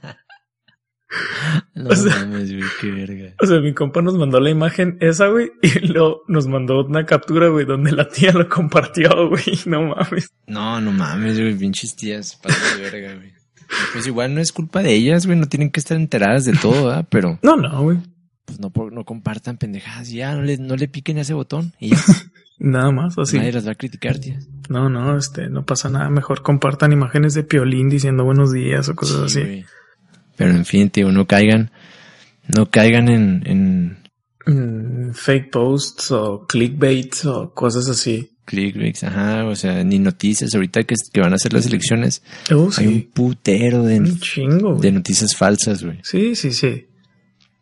[1.86, 3.34] No O sea- mames, güey, qué verga.
[3.40, 7.06] O sea, mi compa nos mandó la imagen esa, güey, y luego nos mandó una
[7.06, 9.44] captura, güey, donde la tía lo compartió, güey.
[9.66, 10.28] No mames.
[10.46, 13.32] No, no mames, güey, pinches tías, pasan de verga, güey.
[13.92, 16.86] Pues igual no es culpa de ellas, güey, no tienen que estar enteradas de todo,
[16.86, 17.06] ¿verdad?
[17.10, 17.98] Pero No, no, güey.
[18.44, 21.90] pues no, no compartan pendejadas, ya, no le, no le piquen a ese botón y
[21.90, 21.96] ya,
[22.58, 23.36] Nada más, así.
[23.36, 24.48] nadie las va a criticar, tías.
[24.70, 26.08] No, no, este, no pasa nada.
[26.08, 29.46] Mejor compartan imágenes de Piolín diciendo buenos días o cosas Sí, así.
[29.46, 29.64] güey.
[30.36, 31.70] Pero en fin, tío, no caigan,
[32.54, 33.98] no caigan en,
[34.46, 38.30] en fake posts o clickbaits o cosas así.
[38.44, 40.54] clickbaits, ajá, o sea, ni noticias.
[40.54, 42.22] Ahorita que, que van a hacer las elecciones,
[42.52, 43.10] Oh, hay un sí.
[43.12, 45.98] putero de, Un chingo, de noticias falsas, güey.
[46.02, 46.86] Sí, sí, sí.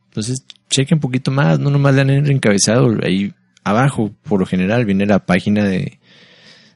[0.08, 2.88] Entonces, chequen un poquito más, no nomás le han encabezado.
[3.02, 3.32] Ahí
[3.64, 5.98] abajo, por lo general, viene la página de,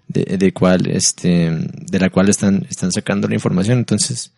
[0.08, 3.78] de, de cuál, este, de la cual están, están sacando la información.
[3.78, 4.32] Entonces,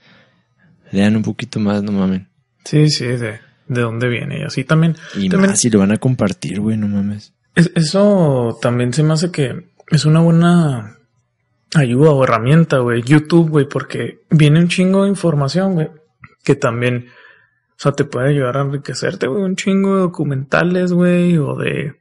[0.93, 2.29] lean un poquito más, no mamen.
[2.65, 4.41] Sí, sí, de, de dónde viene.
[4.41, 4.97] Y así también.
[5.17, 7.35] Y también más si lo van a compartir, güey, no mames.
[7.55, 10.99] Es- Eso también se me hace que es una buena
[11.75, 13.03] ayuda o herramienta, güey.
[13.03, 15.89] YouTube, güey, porque viene un chingo de información, güey,
[16.45, 19.43] que también, o sea, te puede ayudar a enriquecerte, güey.
[19.43, 21.95] Un chingo de documentales, güey, o de,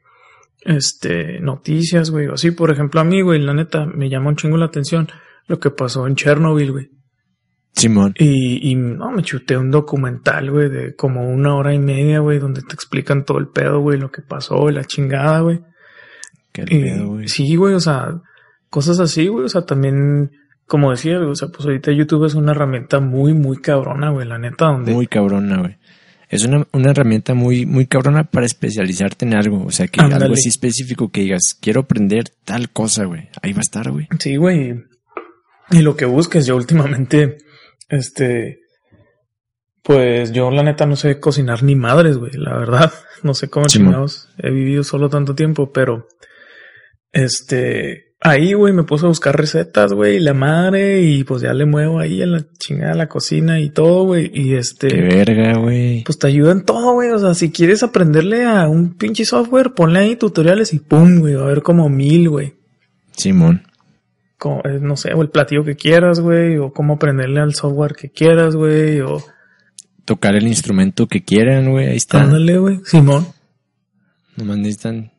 [0.61, 2.27] este, noticias, güey.
[2.27, 5.07] O así, por ejemplo, a mí, güey, la neta, me llama un chingo la atención
[5.47, 6.89] lo que pasó en Chernobyl, güey.
[7.79, 8.13] Simón.
[8.17, 12.39] Y, y no, me chuté un documental, güey, de como una hora y media, güey,
[12.39, 15.59] donde te explican todo el pedo, güey, lo que pasó, la chingada, güey.
[16.51, 17.27] Qué Y pedo, güey.
[17.27, 18.19] sí, güey, o sea,
[18.69, 20.31] cosas así, güey, o sea, también,
[20.67, 24.27] como decía, güey, o sea, pues ahorita YouTube es una herramienta muy, muy cabrona, güey,
[24.27, 24.93] la neta, donde...
[24.93, 25.77] Muy cabrona, güey.
[26.29, 29.65] Es una, una herramienta muy, muy cabrona para especializarte en algo.
[29.65, 30.25] O sea, que Ándale.
[30.25, 33.29] algo así específico que digas, quiero aprender tal cosa, güey.
[33.41, 34.07] Ahí va a estar, güey.
[34.19, 34.75] Sí, güey.
[35.71, 37.37] Y lo que busques, yo últimamente,
[37.89, 38.59] este,
[39.83, 42.93] pues yo la neta no sé cocinar ni madres, güey, la verdad.
[43.21, 44.29] No sé cómo chingados.
[44.37, 46.07] He vivido solo tanto tiempo, pero,
[47.11, 51.65] este, ahí, güey, me puse a buscar recetas, güey, la madre, y pues ya le
[51.65, 54.87] muevo ahí en la chingada la cocina y todo, güey, y este...
[54.87, 56.05] Qué verga, güey.
[56.05, 57.09] Pues te ayuda en todo, güey.
[57.09, 61.33] O sea, si quieres aprenderle a un pinche software, ponle ahí tutoriales y pum, güey.
[61.33, 62.53] Va a haber como mil, güey.
[63.17, 63.63] Simón.
[64.39, 66.57] Como, eh, no sé, o el platillo que quieras, güey.
[66.57, 69.01] O cómo aprenderle al software que quieras, güey.
[69.01, 69.21] O
[70.05, 71.87] tocar el instrumento que quieran, güey.
[71.87, 72.23] Ahí está.
[72.23, 72.79] Ándale, güey.
[72.85, 73.27] Simón.
[74.37, 75.11] Nomás necesitan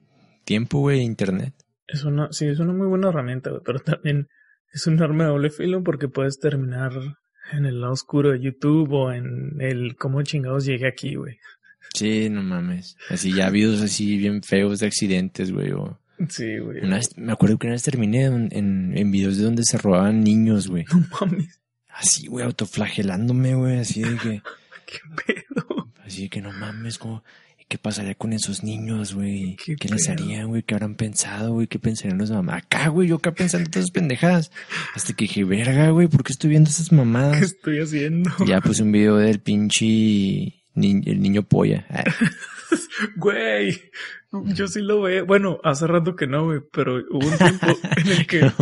[0.44, 1.54] tiempo, güey, e internet.
[1.86, 4.28] Es una, sí, es una muy buena herramienta, güey, pero también
[4.72, 6.92] es un arma de doble filo porque puedes terminar
[7.52, 11.38] en el lado oscuro de YouTube o en el cómo chingados llegué aquí, güey.
[11.94, 12.96] Sí, no mames.
[13.10, 15.72] Así ya videos así bien feos de accidentes, güey.
[15.72, 16.84] O Sí, güey.
[16.84, 19.78] una vez- me acuerdo que una vez terminé en, en, en videos de donde se
[19.78, 20.84] robaban niños, güey.
[20.92, 23.78] No mames, Así, güey, autoflagelándome, güey.
[23.78, 24.42] Así de que,
[24.86, 25.88] qué pedo.
[26.04, 27.22] así de que no mames, como,
[27.68, 29.56] ¿qué pasaría con esos niños, güey?
[29.56, 30.62] Qué ¿Qué, les harían, güey?
[30.62, 31.66] ¿Qué habrán pensado, güey?
[31.66, 32.62] ¿Qué pensarían los mamás?
[32.64, 34.50] Acá, güey, yo acá pensando en todas esas pendejadas.
[34.94, 37.42] Hasta que dije, verga, güey, ¿por qué estoy viendo esas ¿Qué mamadas?
[37.42, 38.30] estoy haciendo?
[38.40, 39.84] Y ya puse un video del pinche
[40.74, 41.86] ni- el niño polla.
[43.16, 43.90] Güey,
[44.54, 45.26] yo sí lo veo.
[45.26, 48.52] Bueno, hace rato que no, güey, pero hubo un tiempo en el que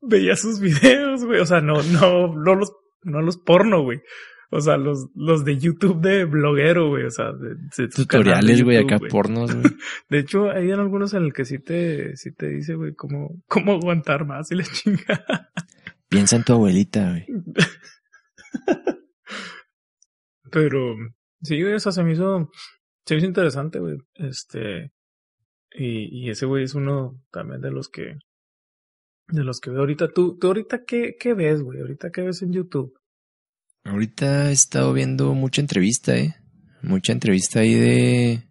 [0.00, 1.40] veía sus videos, güey.
[1.40, 4.00] O sea, no, no, no los, no los porno, güey.
[4.50, 7.04] O sea, los, los de YouTube de bloguero, güey.
[7.04, 9.74] O sea, de, Tutoriales, güey, acá pornos, güey.
[10.08, 13.42] De hecho, hay en algunos en el que sí te, sí te dice, güey, cómo,
[13.46, 15.50] cómo aguantar más y la chingada.
[16.08, 17.26] Piensa en tu abuelita, güey.
[20.50, 20.96] Pero
[21.42, 22.50] sí, güey, o sea, se me hizo,
[23.08, 23.96] se hizo interesante, güey.
[24.16, 24.92] Este,
[25.72, 28.18] y, ese güey es uno también de los que,
[29.28, 30.12] de los que veo ahorita.
[30.12, 31.80] ¿Tú, tú ahorita qué, qué ves, güey?
[31.80, 32.92] ¿Ahorita qué ves en YouTube?
[33.84, 36.34] Ahorita he estado viendo mucha entrevista, eh.
[36.82, 38.42] Mucha entrevista ahí de,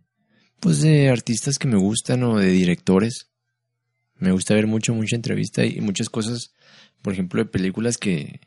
[0.60, 3.30] pues de artistas que me gustan o de directores.
[4.18, 6.56] Me gusta ver mucho, mucha entrevista y muchas cosas,
[7.04, 8.42] por ejemplo, de películas que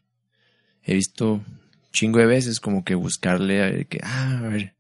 [0.83, 1.45] he visto
[1.93, 4.75] chingo de veces, como que buscarle, a ver, que, ah, a ver,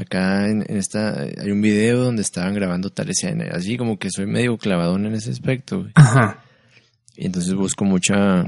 [0.00, 4.10] acá en, en esta, hay un video donde estaban grabando tal escena, así como que
[4.10, 5.92] soy medio clavadón en ese aspecto, güey.
[5.94, 6.42] Ajá.
[7.16, 8.44] Y entonces busco mucha,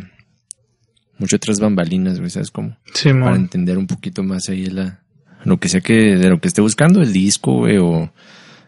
[1.19, 2.77] mucho otras bambalinas, güey, ¿sabes cómo?
[2.95, 5.03] Sí, para entender un poquito más ahí la,
[5.45, 8.13] lo que sea que, de lo que esté buscando, el disco, güey, o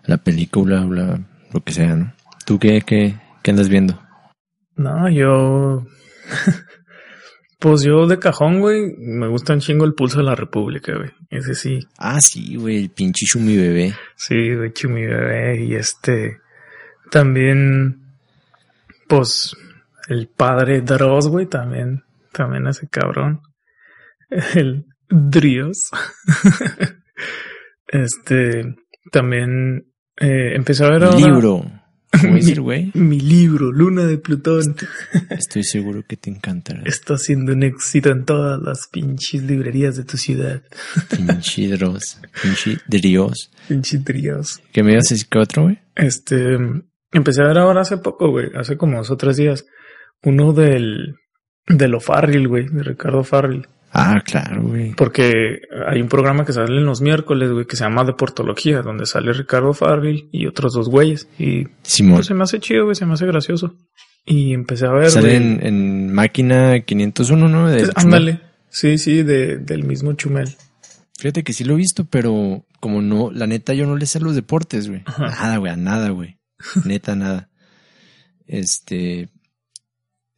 [0.04, 1.20] la película, o la,
[1.52, 2.12] lo que sea, ¿no?
[2.44, 4.00] ¿Tú qué, qué, qué andas viendo?
[4.76, 5.86] No, yo,
[7.64, 11.12] pues yo de cajón, güey, me gusta un chingo el pulso de la República, güey.
[11.30, 13.94] Ese sí, Ah, sí, güey, el pinche Shumi bebé.
[14.16, 16.42] Sí, de hecho mi bebé y este
[17.10, 18.02] también
[19.08, 19.56] pues
[20.08, 23.40] el padre Dross, güey, también también ese cabrón.
[24.54, 25.88] El Drios.
[27.86, 28.76] este
[29.10, 29.86] también
[30.20, 31.62] eh, empecé a ver ahora Libro.
[32.20, 32.90] ¿Cómo dice el güey?
[32.94, 34.76] mi libro Luna de Plutón
[35.30, 36.82] Estoy seguro que te encantará.
[36.84, 40.62] está siendo un éxito en todas las pinches librerías de tu ciudad.
[41.16, 42.20] Pinche Dross.
[42.42, 43.50] Pinche Drios.
[43.68, 44.60] Pinche Drios.
[44.72, 45.78] ¿Qué me decir que otro, güey?
[45.96, 46.56] Este,
[47.12, 49.64] empecé a ver ahora hace poco, güey, hace como dos o tres días,
[50.22, 51.16] uno del,
[51.66, 53.66] de lo Farril, güey, de Ricardo Farril.
[53.96, 54.92] Ah, claro, güey.
[54.94, 59.06] Porque hay un programa que sale en los miércoles, güey, que se llama Deportología, donde
[59.06, 61.28] sale Ricardo Farril y otros dos güeyes.
[61.38, 62.16] Y Simón.
[62.16, 63.76] pues se me hace chido, güey, se me hace gracioso.
[64.26, 67.68] Y empecé a ver, Sale en, en máquina 501, ¿no?
[67.68, 67.94] Del Chumel.
[67.96, 68.40] Ándale.
[68.68, 70.56] Sí, sí, de, del mismo Chumel.
[71.16, 74.18] Fíjate que sí lo he visto, pero como no, la neta yo no le sé
[74.18, 75.02] a los deportes, güey.
[75.06, 75.26] Ajá.
[75.28, 76.38] Nada, güey, a nada, güey.
[76.84, 77.48] Neta, nada.
[78.46, 79.28] Este,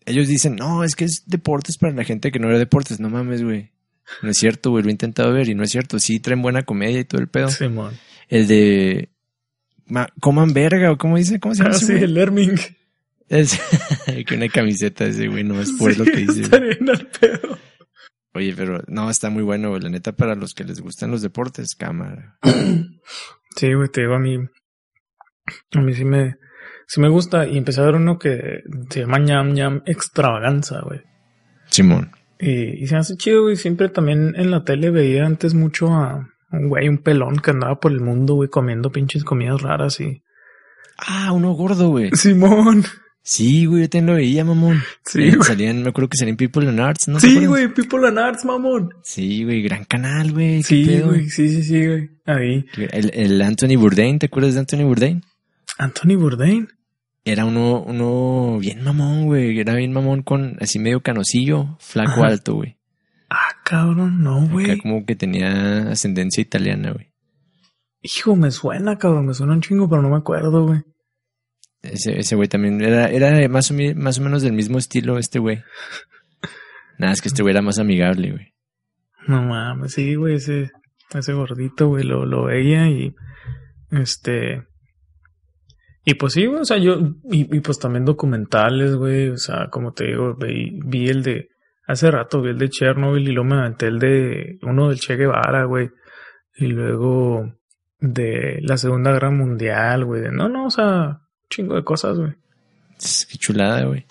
[0.07, 3.01] ellos dicen, no, es que es deportes para la gente que no era deportes.
[3.01, 3.73] No mames, güey.
[4.23, 5.99] No es cierto, güey, lo he intentado ver y no es cierto.
[5.99, 7.49] Sí traen buena comedia y todo el pedo.
[7.51, 7.95] Simón.
[8.29, 9.11] El de
[9.87, 11.77] ma- coman verga o cómo dice, ¿cómo se Ah, llama?
[11.77, 12.05] ese sí, güey?
[12.05, 12.59] el Erming.
[13.29, 13.59] Es
[14.27, 16.49] que una camiseta ese güey, no es por Sí, lo que dice.
[16.49, 17.59] pedo.
[18.35, 19.81] Oye, pero no, está muy bueno, güey.
[19.83, 22.39] La neta, para los que les gustan los deportes, cámara.
[23.57, 24.37] Sí, güey, te digo, a mí,
[25.73, 26.37] a mí sí me,
[26.87, 27.47] sí me gusta.
[27.47, 31.01] Y empecé a ver uno que se llama ñam ñam extravaganza, güey.
[31.71, 32.11] Simón.
[32.39, 33.57] Y, y se hace chido, güey.
[33.57, 37.81] Siempre también en la tele veía antes mucho a un güey, un pelón que andaba
[37.81, 40.23] por el mundo, güey, comiendo pinches comidas raras y...
[40.99, 42.11] Ah, uno gordo, güey.
[42.15, 42.85] Simón.
[43.23, 44.81] Sí, güey, yo también lo veía, mamón.
[45.05, 45.43] Sí, Eh, güey.
[45.43, 47.19] salían, me acuerdo que salían People and Arts, ¿no?
[47.19, 48.91] Sí, güey, People and Arts, mamón.
[49.03, 50.63] Sí, güey, gran canal, güey.
[50.63, 52.09] Sí, güey, sí, sí, sí, güey.
[52.25, 52.65] Ahí.
[52.93, 55.23] El, el Anthony Bourdain, ¿te acuerdas de Anthony Bourdain?
[55.79, 56.69] Anthony Bourdain.
[57.25, 59.59] Era uno, uno bien mamón, güey.
[59.59, 62.29] Era bien mamón con así medio canosillo, flaco Ajá.
[62.29, 62.77] alto, güey.
[63.29, 64.79] Ah, cabrón, no, Acá güey.
[64.79, 67.11] como que tenía ascendencia italiana, güey.
[68.03, 70.83] Hijo, me suena, cabrón, me suena un chingo, pero no me acuerdo, güey.
[71.83, 75.41] Ese, ese güey también era, era más o, más o menos del mismo estilo este
[75.41, 75.63] güey.
[76.99, 78.55] Nada, es que este güey era más amigable, güey.
[79.27, 80.71] No mames, sí, güey, ese,
[81.13, 83.13] ese gordito, güey, lo, lo veía y
[83.91, 84.63] este.
[86.09, 86.99] Y pues sí, güey, o sea, yo,
[87.31, 91.49] y, y pues también documentales, güey, o sea, como te digo, vi, vi el de
[91.89, 95.15] Hace rato vi el de Chernobyl y luego me aventé el de uno del Che
[95.17, 95.91] Guevara, güey.
[96.57, 97.53] Y luego
[98.01, 100.23] de la Segunda Guerra Mundial, güey.
[100.23, 102.33] De- No, no, o sea, chingo de cosas, güey.
[103.31, 104.05] Qué chulada, güey.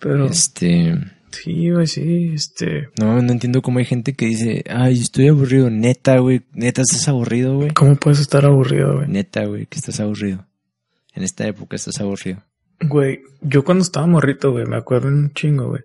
[0.00, 0.94] Pero Este.
[1.30, 2.88] sí, güey, sí, este.
[3.00, 5.70] No, no entiendo cómo hay gente que dice, ay, estoy aburrido.
[5.70, 6.42] Neta, güey.
[6.52, 7.70] Neta, estás aburrido, güey.
[7.70, 9.08] ¿Cómo puedes estar aburrido, güey?
[9.08, 10.46] Neta, güey, que estás aburrido.
[11.14, 12.42] En esta época estás aburrido.
[12.80, 15.82] Güey, yo cuando estaba morrito, güey, me acuerdo un chingo, güey,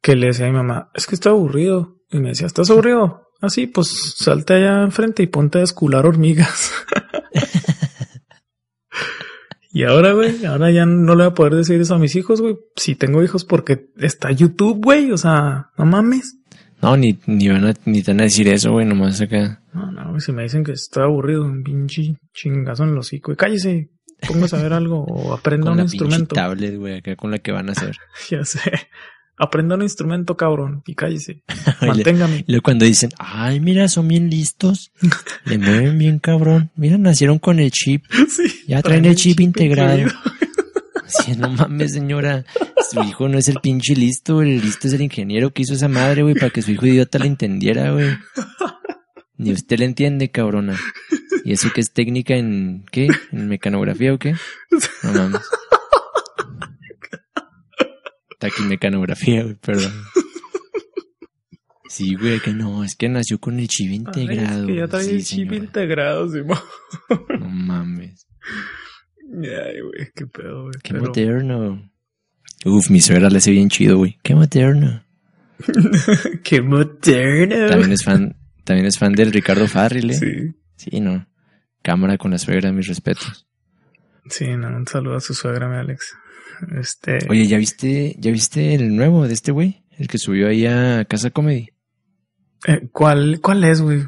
[0.00, 2.00] que le decía a mi mamá, es que estoy aburrido.
[2.10, 3.28] Y me decía, ¿estás aburrido?
[3.40, 6.72] Así, pues salte allá enfrente y ponte a escular hormigas.
[9.72, 12.40] y ahora, güey, ahora ya no le voy a poder decir eso a mis hijos,
[12.40, 12.56] güey.
[12.76, 16.38] Si tengo hijos porque está YouTube, güey, o sea, no mames.
[16.80, 19.62] No, ni, ni van a, ni te van a decir eso, güey, nomás acá.
[19.72, 23.32] No, no, güey, si me dicen que estoy aburrido, un pinche chingazo en el hocico.
[23.32, 23.90] Y cállese,
[24.26, 26.34] póngase a ver algo o aprenda Con un la instrumento.
[26.34, 27.96] tablet, güey, acá con la que van a hacer.
[28.30, 28.60] Ya sé.
[29.36, 31.42] Aprenda un instrumento, cabrón, y cállese.
[31.80, 32.44] Manténgame.
[32.46, 34.92] Y luego cuando dicen, ay, mira, son bien listos.
[35.44, 36.70] Le mueven bien cabrón.
[36.76, 38.04] Mira, nacieron con el chip.
[38.28, 40.08] Sí, Ya traen el chip integrado.
[41.06, 42.44] Sí, no mames, señora.
[42.90, 45.88] Su hijo no es el pinche listo, el listo es el ingeniero que hizo esa
[45.88, 48.10] madre, güey, para que su hijo idiota la entendiera, güey.
[49.36, 50.78] Ni usted le entiende, cabrona.
[51.44, 53.08] ¿Y eso qué es técnica en qué?
[53.32, 54.34] ¿En mecanografía o qué?
[55.02, 55.42] No mames.
[58.38, 59.92] Taquimecanografía, güey, perdón.
[61.88, 64.60] Sí, güey, que no, es que nació con el chip Ay, integrado.
[64.62, 65.56] es que ya trae Sí, el chip señora.
[65.56, 66.58] integrado, Simón.
[67.38, 68.26] No mames.
[69.32, 70.74] Ay, güey, qué pedo, güey.
[70.82, 71.90] Qué Pero- moderno.
[72.64, 74.18] Uf, mi suegra le hace bien chido, güey.
[74.22, 75.04] Qué moderno.
[76.42, 77.68] qué moderno.
[77.68, 80.14] También es fan, también es fan del Ricardo Farril, ¿eh?
[80.14, 81.26] Sí, Sí, no.
[81.84, 83.46] Cámara con la suegra, mis respetos.
[84.28, 86.14] sí, no, un saludo a su suegra, mi Alex.
[86.78, 87.18] Este.
[87.28, 89.84] Oye, ¿ya viste, ya viste el nuevo de este güey?
[89.98, 91.68] El que subió ahí a Casa Comedy.
[92.66, 94.02] eh, ¿cuál, ¿Cuál es, güey?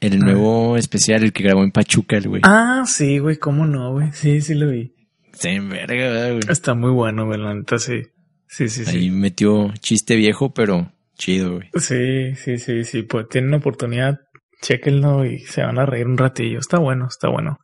[0.00, 0.24] El Ah.
[0.26, 2.42] nuevo especial, el que grabó en Pachuca, el güey.
[2.44, 4.12] Ah, sí, güey, cómo no, güey.
[4.12, 4.94] Sí, sí lo vi.
[5.32, 6.40] Está en verga, ¿verdad, güey.
[6.48, 8.02] Está muy bueno, güey, la neta, sí.
[8.46, 9.10] Sí, sí, Ahí sí.
[9.10, 11.70] metió chiste viejo, pero chido, güey.
[11.74, 13.02] Sí, sí, sí, sí.
[13.02, 14.20] Pues tienen una oportunidad,
[14.62, 16.58] chequenlo y se van a reír un ratillo.
[16.58, 17.58] Está bueno, está bueno.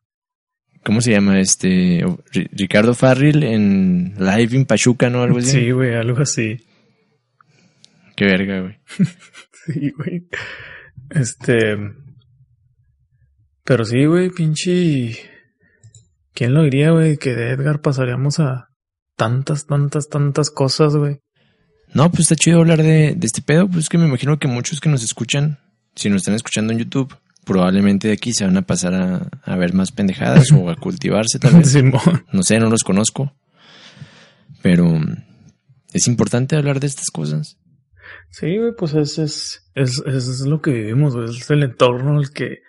[0.84, 2.04] ¿Cómo se llama este?
[2.04, 5.22] Ri- Ricardo Farril en Live in Pachuca, ¿no?
[5.22, 5.50] Algo así.
[5.50, 6.56] Sí, güey, algo así.
[8.16, 8.76] Qué verga, güey.
[9.64, 10.26] Sí, güey.
[11.10, 11.76] Este.
[13.64, 15.12] Pero sí, güey, pinche.
[16.34, 17.16] ¿Quién lo diría, güey?
[17.16, 18.68] Que de Edgar pasaríamos a
[19.16, 21.18] tantas, tantas, tantas cosas, güey.
[21.94, 23.66] No, pues está chido hablar de, de este pedo.
[23.68, 25.58] Pues es que me imagino que muchos que nos escuchan,
[25.94, 29.56] si nos están escuchando en YouTube, probablemente de aquí se van a pasar a, a
[29.56, 31.76] ver más pendejadas o a cultivarse tal vez.
[32.32, 33.34] No sé, no los conozco.
[34.62, 35.00] Pero
[35.92, 37.58] es importante hablar de estas cosas.
[38.30, 41.28] Sí, güey, pues es, es, es, es lo que vivimos, güey.
[41.30, 42.60] Es el entorno el que,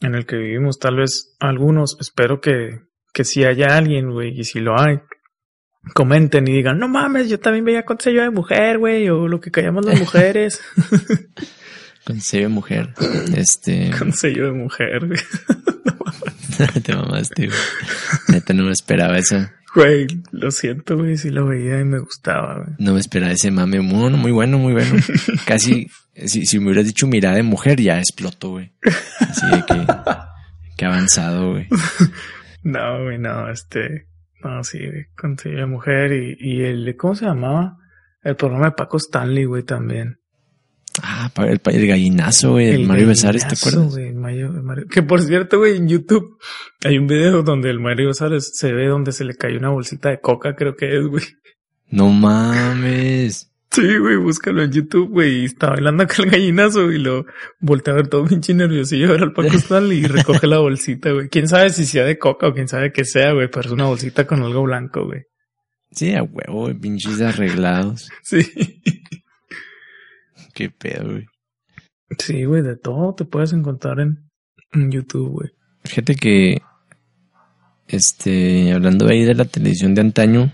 [0.00, 0.78] en el que vivimos.
[0.78, 2.80] Tal vez algunos, espero que,
[3.12, 5.00] que si haya alguien, güey, y si lo hay,
[5.94, 9.50] comenten y digan, no mames, yo también veía consejo de mujer, güey, o lo que
[9.50, 10.60] callamos las mujeres.
[12.04, 12.94] Con sello de mujer.
[13.36, 13.90] Este.
[13.98, 15.08] consejo de mujer,
[16.82, 17.58] te mamaste, güey.
[18.28, 19.54] Neta, no me esperaba esa.
[19.74, 22.76] Güey, lo siento, güey, si lo veía y me gustaba, güey.
[22.78, 23.80] No me esperaba ese mame.
[23.80, 24.96] Muy, muy bueno, muy bueno.
[25.46, 25.88] Casi,
[26.26, 28.72] si, si me hubieras dicho mirada de mujer, ya exploto, güey.
[29.20, 29.86] Así de que,
[30.76, 31.68] que avanzado, güey.
[32.62, 34.06] No, güey, no, este,
[34.44, 37.78] no, sí, güey, consejo de mujer y, y el, ¿cómo se llamaba?
[38.22, 40.19] El programa de Paco Stanley, güey, también.
[41.02, 42.68] Ah, el, gallinazo, güey.
[42.68, 43.94] El Mario Besares, ¿te acuerdas?
[43.94, 46.38] güey, el Mario- el Mario- Que por cierto, güey, en YouTube
[46.84, 50.10] hay un video donde el Mario Besares se ve donde se le cayó una bolsita
[50.10, 51.24] de coca, creo que es, güey.
[51.90, 53.46] No mames.
[53.72, 55.42] Sí, güey, búscalo en YouTube, güey.
[55.42, 57.24] Y está bailando con el gallinazo y lo
[57.60, 61.12] voltea a ver todo pinche nerviosillo a ver al Paco Stanley y recoge la bolsita,
[61.12, 61.28] güey.
[61.28, 63.84] Quién sabe si sea de coca o quién sabe que sea, güey, pero es una
[63.84, 65.22] bolsita con algo blanco, güey.
[65.92, 66.74] Sí, a huevo, güey.
[66.74, 68.08] Pinches arreglados.
[68.22, 68.40] Sí.
[70.60, 71.26] Qué pedo, güey.
[72.18, 74.28] Sí, güey, de todo te puedes encontrar en,
[74.72, 75.50] en YouTube, güey.
[75.84, 76.60] Fíjate que,
[77.88, 80.50] este, hablando ahí de la televisión de antaño,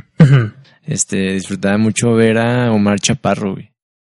[0.84, 3.72] este, disfrutaba mucho ver a Omar Chaparro, güey.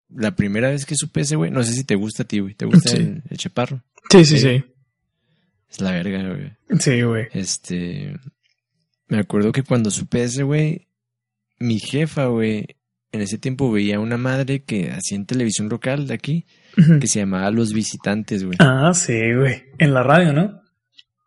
[0.09, 2.55] La primera vez que supe ese, güey, no sé si te gusta a ti, güey.
[2.55, 2.97] ¿Te gusta Sí.
[2.97, 3.83] el, el Chaparro?
[4.09, 4.63] Sí, sí, sí.
[5.69, 6.51] Es la verga, güey.
[6.79, 7.27] Sí, güey.
[7.31, 8.15] Este,
[9.07, 10.87] me acuerdo que cuando supe ese, güey,
[11.59, 12.65] mi jefa, güey,
[13.11, 16.45] en ese tiempo veía una madre que hacía en televisión local de aquí,
[16.99, 18.57] que se llamaba Los Visitantes, güey.
[18.59, 19.63] Ah, sí, güey.
[19.79, 20.61] En la radio, ¿no?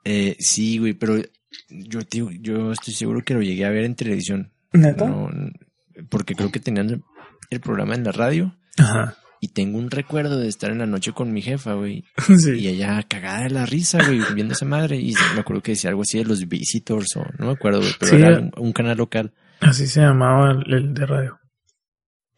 [0.05, 1.17] Eh, sí, güey, pero
[1.69, 4.53] yo, tío, yo estoy seguro que lo llegué a ver en televisión.
[4.73, 5.07] ¿Neta?
[5.07, 5.29] No,
[6.09, 7.03] porque creo que tenían
[7.51, 9.17] el programa en la radio Ajá.
[9.41, 12.05] y tengo un recuerdo de estar en la noche con mi jefa, güey.
[12.39, 12.53] Sí.
[12.59, 14.97] Y ella cagada de la risa, güey, viendo esa madre.
[14.97, 17.93] Y me acuerdo que decía algo así de los Visitors o no me acuerdo, güey,
[17.99, 19.33] pero Sí, era era- un, un canal local.
[19.61, 21.39] Así se llamaba el, el de radio.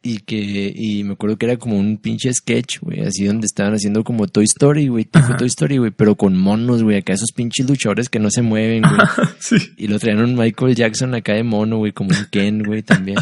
[0.07, 3.72] Y que, y me acuerdo que era como un pinche sketch, güey, así donde estaban
[3.72, 5.38] haciendo como Toy Story, güey, tipo Ajá.
[5.38, 8.82] Toy Story, güey, pero con monos, güey, acá esos pinches luchadores que no se mueven,
[8.82, 9.09] güey.
[9.40, 9.57] Sí.
[9.78, 13.16] Y lo traían un Michael Jackson acá de mono, güey, como un Ken, güey, también.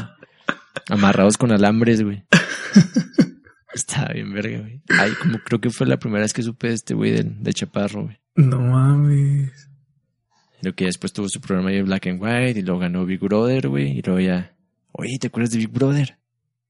[0.88, 2.24] Amarrados con alambres, güey.
[3.72, 4.82] Estaba bien verga, güey.
[4.88, 7.52] Ay, como creo que fue la primera vez que supe de este güey de, de
[7.54, 8.18] Chaparro, güey.
[8.34, 9.68] No mames.
[10.62, 13.68] Lo que después tuvo su programa de Black and White y luego ganó Big Brother,
[13.68, 13.98] güey.
[13.98, 14.52] Y luego ya,
[14.90, 16.18] oye, ¿te acuerdas de Big Brother?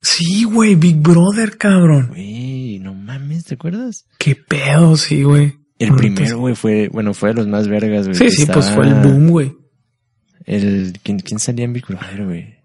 [0.03, 2.09] Sí, güey, Big Brother, cabrón.
[2.09, 4.07] Güey, no mames, ¿te acuerdas?
[4.19, 5.55] Qué pedo, sí, güey.
[5.79, 8.17] El primero, güey, fue, bueno, fue de los más vergas, güey.
[8.17, 9.53] Sí, sí, pues fue el boom, güey.
[10.45, 12.57] El, ¿quién, ¿Quién salía en Big Brother, güey?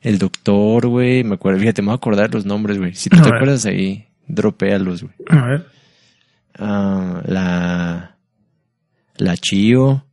[0.00, 2.94] El doctor, güey, me acuerdo, fíjate, me voy a acordar los nombres, güey.
[2.94, 3.36] Si tú A te ver.
[3.36, 5.14] acuerdas ahí, dropéalos, güey.
[5.28, 5.66] A ver.
[6.58, 8.18] Ah, la,
[9.16, 10.04] la Chío,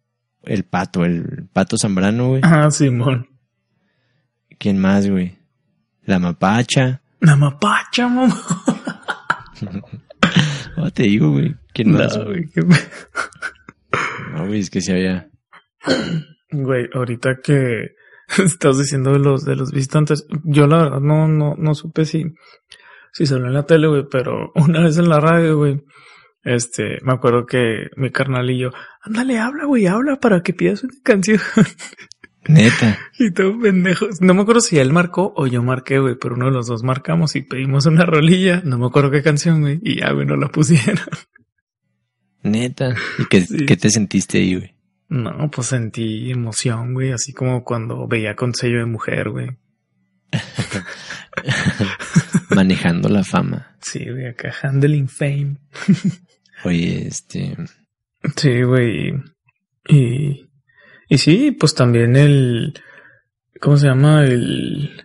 [0.43, 2.41] el Pato, el Pato Zambrano, güey.
[2.43, 3.28] Ah, Simón.
[4.59, 5.38] ¿Quién más, güey?
[6.10, 7.03] La Mapacha.
[7.20, 8.36] La mapacha, mamá.
[10.78, 11.53] Oh, te digo, güey.
[11.74, 12.18] ¿Quién más?
[12.18, 12.45] No, güey?
[12.45, 12.62] güey, qué
[14.34, 15.30] No, güey, es que si había.
[16.51, 17.95] Güey, ahorita que
[18.43, 22.24] estás diciendo de los de los visitantes, yo la verdad no no no supe si
[23.12, 25.84] si salió en la tele, güey, pero una vez en la radio, güey,
[26.43, 30.84] este, me acuerdo que mi carnal y yo, ándale, habla, güey, habla para que pidas
[30.84, 31.39] una canción.
[32.47, 32.97] Neta.
[33.19, 34.07] y todo pendejo.
[34.21, 36.83] No me acuerdo si él marcó o yo marqué, güey, pero uno de los dos
[36.83, 38.61] marcamos y pedimos una rolilla.
[38.63, 41.05] No me acuerdo qué canción, güey, y ya, güey, no la pusieron.
[42.43, 42.95] Neta.
[43.17, 43.65] ¿Y qué, Sí.
[43.65, 44.75] qué te sentiste ahí, güey?
[45.09, 49.49] No, pues sentí emoción, güey, así como cuando veía con sello de mujer, güey.
[52.55, 53.75] Manejando la fama.
[53.81, 55.57] Sí, güey, acá handling fame.
[56.63, 57.55] Oye, este.
[58.35, 59.13] Sí, güey.
[59.87, 60.49] Y,
[61.10, 62.74] y sí, pues también el,
[63.60, 64.24] ¿cómo se llama?
[64.26, 65.03] El,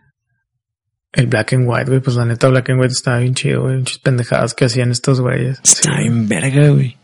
[1.13, 2.01] el Black and White, güey.
[2.01, 3.79] Pues la neta, Black and White estaba bien chido, güey.
[3.79, 5.61] Muchas pendejadas que hacían estos güeyes.
[5.65, 6.97] Está bien verga, güey.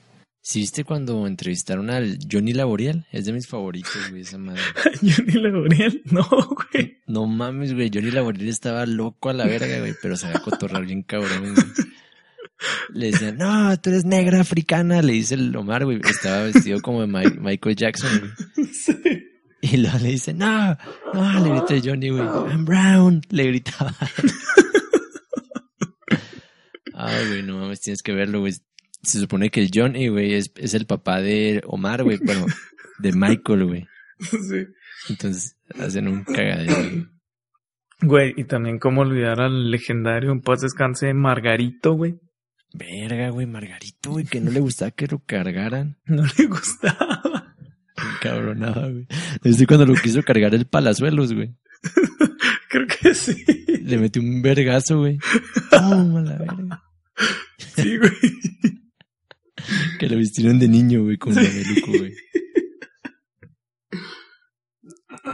[0.42, 3.06] ¿Sí viste cuando entrevistaron al Johnny Laboriel?
[3.12, 4.62] Es de mis favoritos, güey, esa madre.
[5.02, 6.98] Johnny Laboriel, no, güey.
[7.06, 7.90] No mames, güey.
[7.92, 11.66] Johnny Laboriel estaba loco a la verga, güey, pero se había cotorrar bien cabrón, güey.
[12.92, 16.00] Le decían, no, tú eres negra africana, le dice el Omar, güey.
[16.08, 18.68] Estaba vestido como de Mi- Michael Jackson, güey.
[18.72, 18.94] Sí.
[19.62, 20.76] Y luego le dice, no,
[21.14, 22.22] no, le grita Johnny, güey.
[22.22, 23.94] I'm brown, le gritaba.
[26.94, 28.52] Ay, güey, no mames, tienes que verlo, güey.
[29.02, 32.46] Se supone que el Johnny, güey, es, es el papá de Omar, güey, bueno,
[32.98, 33.86] de Michael, güey.
[34.20, 34.66] Sí.
[35.08, 37.06] Entonces hacen un cagadero, güey.
[38.02, 42.18] Güey, y también cómo olvidar al legendario en paz descanse Margarito, güey.
[42.72, 45.96] Verga, güey, Margarito, güey, que no le gustaba que lo cargaran.
[46.06, 47.54] No le gustaba.
[48.22, 49.06] Cabronada, güey.
[49.42, 51.54] Desde cuando lo quiso cargar el palazuelos, güey.
[52.70, 53.44] Creo que sí.
[53.82, 55.18] Le metió un vergazo, güey.
[55.70, 56.84] Toma la verga.
[57.76, 58.12] Sí, güey.
[59.98, 62.14] Que lo vistieron de niño, güey, con mameluco, güey.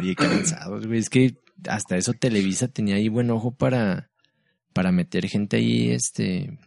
[0.00, 0.98] Oye, cansados, güey.
[0.98, 1.36] Es que
[1.68, 4.10] hasta eso Televisa tenía ahí buen ojo para,
[4.72, 6.58] para meter gente ahí, este.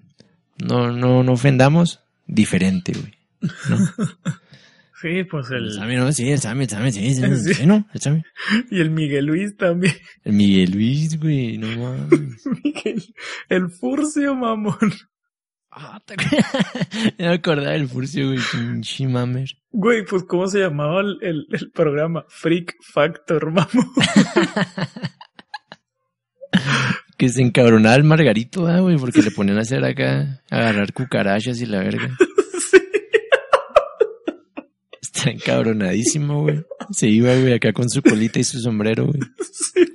[0.64, 2.02] No, no, no ofendamos.
[2.28, 3.14] Diferente, güey.
[3.70, 3.78] ¿No?
[5.02, 6.12] Sí, pues El el, Sammy, ¿no?
[6.12, 7.54] Sí, el Sammy, el Sammy, sí, sí, Sí.
[7.54, 7.88] sí, ¿no?
[7.94, 8.22] El Sammy.
[8.70, 9.94] y el Miguel Luis también.
[10.26, 12.46] El Miguel Luis, güey, no mames.
[12.66, 13.02] Miguel,
[13.48, 14.92] el Furcio, mamón.
[15.72, 16.16] Ah, te
[17.18, 19.48] me acordaba del Furcio, güey, pinche mamer.
[19.72, 22.26] Güey, pues ¿cómo se llamaba el, el, el programa?
[22.28, 23.94] Freak Factor, mamón.
[27.20, 31.60] Que se encabronaba el Margarito, ah, güey, porque le ponían a hacer acá, agarrar cucarachas
[31.62, 32.18] y la verga.
[32.72, 32.78] Sí.
[35.02, 36.64] Está encabronadísimo, güey.
[36.92, 39.20] Se iba, güey, acá con su colita y su sombrero, güey.
[39.52, 39.86] Sí.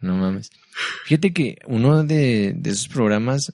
[0.00, 0.50] No mames.
[1.04, 3.52] Fíjate que uno de, de esos programas,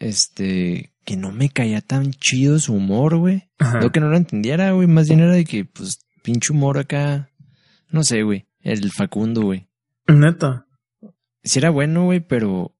[0.00, 3.48] este, que no me caía tan chido su humor, güey.
[3.80, 4.88] No que no lo entendiera, güey.
[4.88, 7.30] Más bien era de que, pues, pinche humor acá.
[7.88, 8.46] No sé, güey.
[8.62, 9.68] El Facundo, güey.
[10.08, 10.66] Neta.
[11.42, 12.74] Sí era bueno, güey, pero...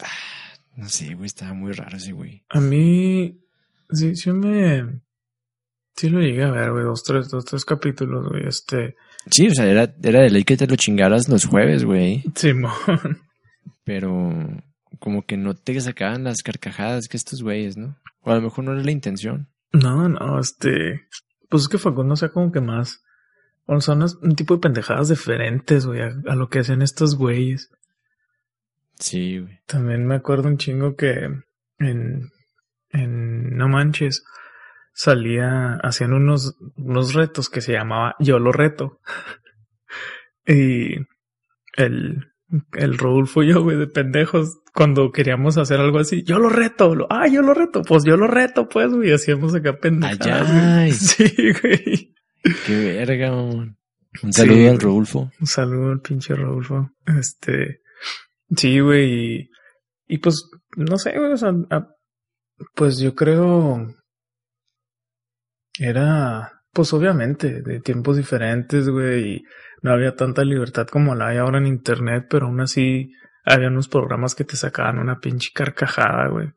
[0.00, 0.06] ah,
[0.76, 1.26] No sé, güey.
[1.26, 2.44] Estaba muy raro ese, güey.
[2.48, 3.40] A mí,
[3.90, 5.00] sí, sí me...
[5.94, 8.96] Sí lo llegué a ver, güey, dos, tres, dos, tres capítulos, güey, este...
[9.30, 12.24] Sí, o sea, era, era de ley que te lo chingaras los jueves, güey.
[12.34, 12.72] Simón.
[13.84, 14.32] Pero
[14.98, 17.98] como que no te sacaban las carcajadas que estos güeyes, ¿no?
[18.22, 19.48] O a lo mejor no era la intención.
[19.72, 21.02] No, no, este...
[21.48, 23.02] Pues es que Facundo, sea, como que más...
[23.66, 27.16] O son unas- un tipo de pendejadas diferentes, güey, a, a lo que hacen estos
[27.16, 27.70] güeyes.
[28.98, 29.60] Sí, güey.
[29.66, 31.28] También me acuerdo un chingo que
[31.78, 32.30] en,
[32.90, 34.24] en No Manches
[34.92, 39.00] salía, hacían unos, unos retos que se llamaba Yo lo reto.
[40.46, 40.96] y
[41.76, 42.26] el,
[42.72, 46.94] el Rodolfo y yo, güey, de pendejos, cuando queríamos hacer algo así, yo lo reto,
[46.94, 50.50] lo, ah, yo lo reto, pues yo lo reto, pues, güey, hacíamos acá pendejadas.
[50.50, 50.92] Ay, güey.
[50.98, 52.14] Sí, güey.
[52.66, 53.76] Qué verga, mamón.
[54.22, 54.80] Un Sí, saludo al.
[54.80, 55.30] Rodolfo.
[55.40, 56.90] Un saludo al pinche Rodolfo.
[57.18, 57.80] Este,
[58.56, 59.50] sí, güey, y,
[60.06, 61.88] y pues, no sé, güey, o sea, a-
[62.74, 63.86] pues yo creo,
[65.78, 69.44] era, pues obviamente, de tiempos diferentes, güey, y
[69.82, 73.12] no había tanta libertad como la hay ahora en internet, pero aún así
[73.44, 76.48] había unos programas que te sacaban una pinche carcajada, güey.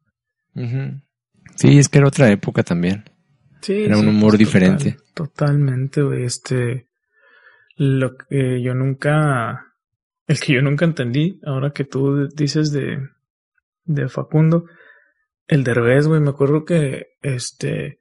[1.55, 3.05] Sí, es que era otra época también.
[3.66, 4.91] Sí, Era un sí, humor pues, diferente.
[4.91, 6.24] total- totalmente, güey.
[6.24, 6.88] Este,
[7.78, 9.74] lo que yo nunca,
[10.28, 12.99] el que yo nunca entendí, ahora que tú dices de,
[13.86, 14.66] de Facundo,
[15.47, 17.99] el Derbez, güey, me acuerdo que, este,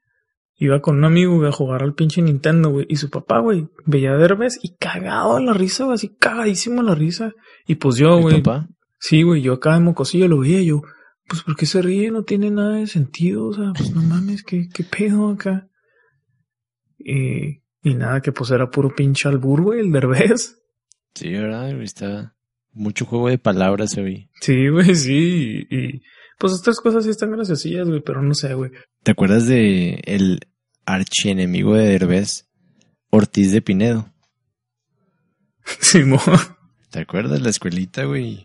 [0.57, 3.67] iba con un amigo, güey, a jugar al pinche Nintendo, güey, y su papá, güey,
[3.87, 7.33] veía a Derbez y cagado a la risa, güey, así cagadísimo a la risa.
[7.67, 8.69] Y pues yo, ¿Mi güey, papá?
[8.99, 10.83] Sí, güey, yo acá de mocosillo lo veía y yo,
[11.27, 12.11] pues ¿por qué se ríe?
[12.11, 15.69] No tiene nada de sentido, o sea, pues no mames, ¿qué, qué pedo acá?
[16.99, 20.59] Y, y nada, que pues era puro pinche albur, güey, el derbez.
[21.15, 21.73] Sí, ¿verdad?
[21.73, 21.85] güey?
[21.85, 22.35] Está
[22.73, 24.29] mucho juego de palabras hoy.
[24.41, 26.03] Sí, güey, sí, y, y,
[26.39, 28.73] pues estas cosas sí están graciosillas, güey, pero no sé, güey.
[29.03, 30.41] ¿Te acuerdas de el
[30.87, 32.49] archienemigo de Derbez,
[33.11, 34.13] Ortiz de Pinedo?
[35.81, 36.21] Simón.
[36.91, 38.45] ¿Te acuerdas la escuelita, güey?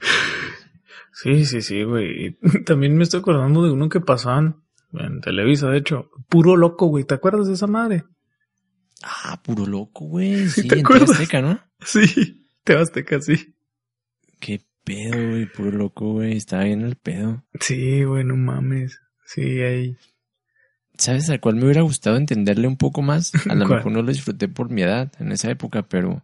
[1.21, 2.27] Sí, sí, sí, güey.
[2.27, 2.31] Y
[2.65, 4.63] También me estoy acordando de uno que pasaban
[4.93, 6.09] en Televisa, de hecho.
[6.29, 7.03] Puro loco, güey.
[7.03, 8.05] ¿Te acuerdas de esa madre?
[9.03, 10.47] Ah, puro loco, güey.
[10.49, 11.11] Sí, Sí, ¿te en acuerdas?
[11.11, 11.59] Azteca, ¿no?
[11.81, 13.55] Sí, te vas casi.
[14.39, 15.45] Qué pedo, güey.
[15.47, 16.37] Puro loco, güey.
[16.37, 17.43] Estaba bien el pedo.
[17.59, 18.99] Sí, güey, no mames.
[19.25, 19.97] Sí, ahí.
[20.97, 23.31] ¿Sabes a cuál me hubiera gustado entenderle un poco más?
[23.49, 26.23] A lo mejor no lo disfruté por mi edad en esa época, pero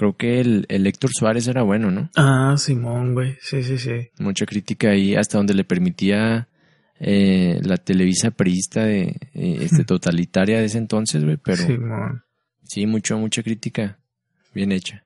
[0.00, 2.08] creo que el, el Héctor Suárez era bueno, ¿no?
[2.16, 3.36] Ah, Simón, güey.
[3.42, 4.08] Sí, sí, sí.
[4.18, 6.48] Mucha crítica ahí, hasta donde le permitía
[6.98, 12.22] eh, la Televisa priista de, eh, este, totalitaria de ese entonces, güey, pero Simón.
[12.64, 13.98] sí, mucho, mucha crítica
[14.54, 15.04] bien hecha.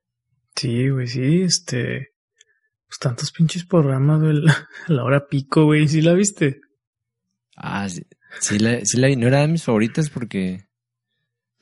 [0.54, 2.12] Sí, güey, sí, este.
[2.86, 4.34] Pues tantos pinches programas, güey.
[4.44, 5.88] La, la hora pico, güey.
[5.88, 6.60] ¿Sí la viste?
[7.56, 8.06] Ah, sí,
[8.40, 9.16] sí la, sí la vi.
[9.16, 10.66] no era de mis favoritas porque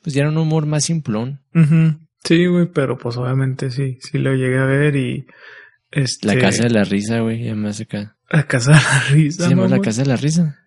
[0.03, 1.41] pues ya era un humor más simplón.
[1.55, 1.97] Ujú.
[2.23, 5.25] Sí, güey, pero pues obviamente sí, sí lo llegué a ver y.
[5.91, 6.27] Este.
[6.27, 8.15] La Casa de la Risa, güey, ya más acá.
[8.29, 9.43] La casa de la risa.
[9.43, 9.79] Se llama La.
[9.79, 10.59] Casa de la Risa.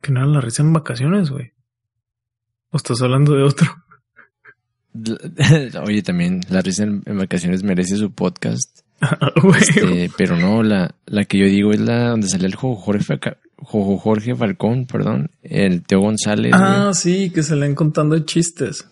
[0.00, 1.52] Que no era la risa en vacaciones, güey.
[2.70, 3.66] ¿O estás hablando de otro?
[5.84, 8.80] Oye, también La Risa en, en Vacaciones merece su podcast.
[9.42, 9.60] Güey.
[9.60, 13.18] Este, pero no, la, la que yo digo es la donde sale el Jojo Jorge,
[13.58, 16.52] Jorge Falcón, perdón, el Teo González.
[16.54, 16.94] ah, güey.
[16.94, 18.88] sí, que se le han contando chistes.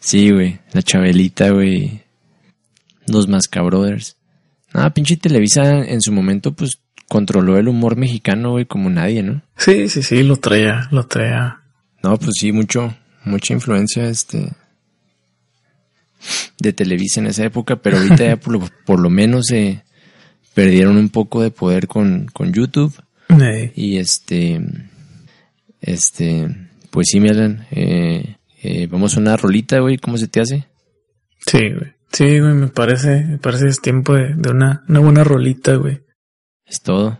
[0.00, 2.02] Sí, güey, la Chabelita, güey.
[3.06, 4.16] Los Mascabrothers.
[4.72, 6.78] Ah, pinche Televisa en su momento, pues,
[7.08, 9.42] controló el humor mexicano, güey, como nadie, ¿no?
[9.56, 11.60] Sí, sí, sí, lo traía, lo traía.
[12.02, 12.94] No, pues sí, mucho,
[13.24, 14.52] mucha influencia, este,
[16.58, 19.82] de Televisa en esa época, pero ahorita ya por lo, por lo menos se
[20.54, 22.94] perdieron un poco de poder con, con YouTube.
[23.74, 24.60] Y este,
[25.80, 26.48] este,
[26.90, 30.68] pues sí, Milan, eh, eh, vamos a una rolita, güey, ¿cómo se te hace?
[31.46, 31.94] Sí, güey.
[32.12, 35.74] Sí, güey, me parece, me parece que es tiempo de, de una, una buena rolita,
[35.74, 36.02] güey.
[36.64, 37.18] Es todo.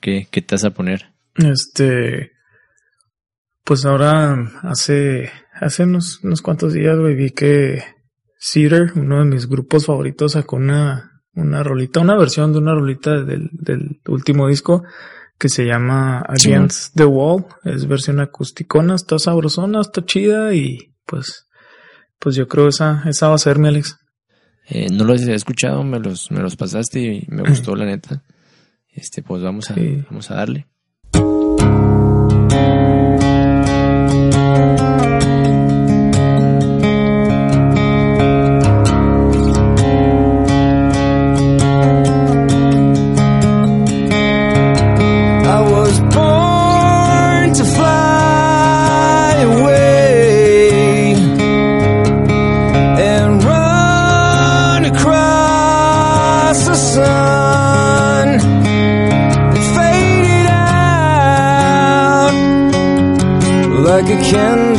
[0.00, 1.12] ¿Qué, qué te vas a poner?
[1.34, 2.32] Este,
[3.64, 7.82] pues ahora hace, hace unos, unos cuantos días, güey, vi que
[8.38, 13.22] Cedar, uno de mis grupos favoritos, sacó una, una rolita, una versión de una rolita
[13.22, 14.84] del, del último disco
[15.38, 17.46] que se llama Against the Wall.
[17.64, 21.46] Es versión acusticona, está sabrosona, está chida y pues,
[22.18, 23.98] pues yo creo esa, esa va a ser mi Alex.
[24.68, 28.22] Eh, no los he escuchado, me los, me los pasaste y me gustó, la neta.
[28.88, 30.04] Este, pues vamos a, Sí.
[30.08, 30.66] vamos a darle.
[64.22, 64.75] Like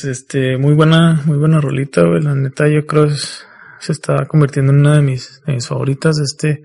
[0.00, 2.22] Pues, este, muy buena, muy buena rolita, güey.
[2.22, 3.44] La neta, yo creo es,
[3.80, 6.62] se está convirtiendo en una de mis, de mis favoritas de este,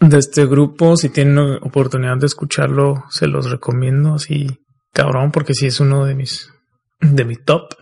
[0.00, 0.98] de este grupo.
[0.98, 4.48] Si tienen oportunidad de escucharlo, se los recomiendo así,
[4.92, 6.50] cabrón, porque sí es uno de mis,
[7.00, 7.72] de mi top.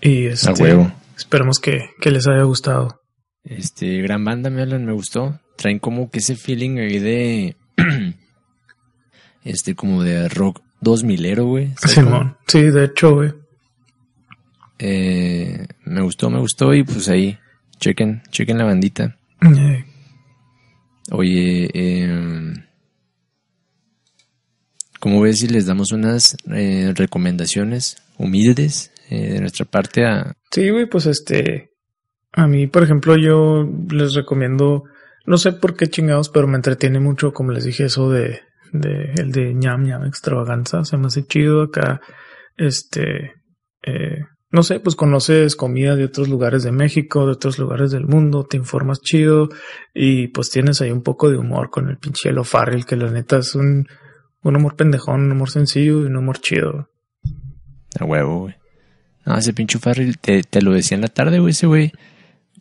[0.00, 0.90] Y este, huevo.
[1.16, 3.00] esperemos que, que les haya gustado.
[3.44, 5.38] Este, gran banda, me hablan, me gustó.
[5.56, 7.56] Traen como que ese feeling ahí de.
[9.44, 11.74] este, como de rock 2000ero, güey.
[11.76, 13.32] Simón, sí, de hecho, güey.
[14.78, 16.74] Eh, me gustó, me gustó.
[16.74, 17.38] Y pues ahí,
[17.78, 19.16] chequen, chequen la bandita.
[21.10, 22.54] Oye, eh,
[25.00, 30.34] ¿cómo ves si les damos unas eh, recomendaciones humildes eh, de nuestra parte a.
[30.50, 31.70] Sí, güey, pues este,
[32.32, 34.84] a mí, por ejemplo, yo les recomiendo,
[35.24, 38.40] no sé por qué chingados, pero me entretiene mucho, como les dije, eso de,
[38.72, 42.00] de el de ñam ñam extravaganza, se me hace chido acá,
[42.56, 43.32] este,
[43.82, 48.06] eh, no sé, pues conoces comida de otros lugares de México, de otros lugares del
[48.06, 49.50] mundo, te informas chido
[49.94, 53.10] y pues tienes ahí un poco de humor con el pinche Elo Farrell, que la
[53.10, 53.86] neta es un,
[54.42, 56.88] un humor pendejón, un humor sencillo y un humor chido.
[58.00, 58.54] A huevo, güey.
[59.26, 61.92] No, ese pinche Farrell, te, te lo decía en la tarde, güey, ese güey.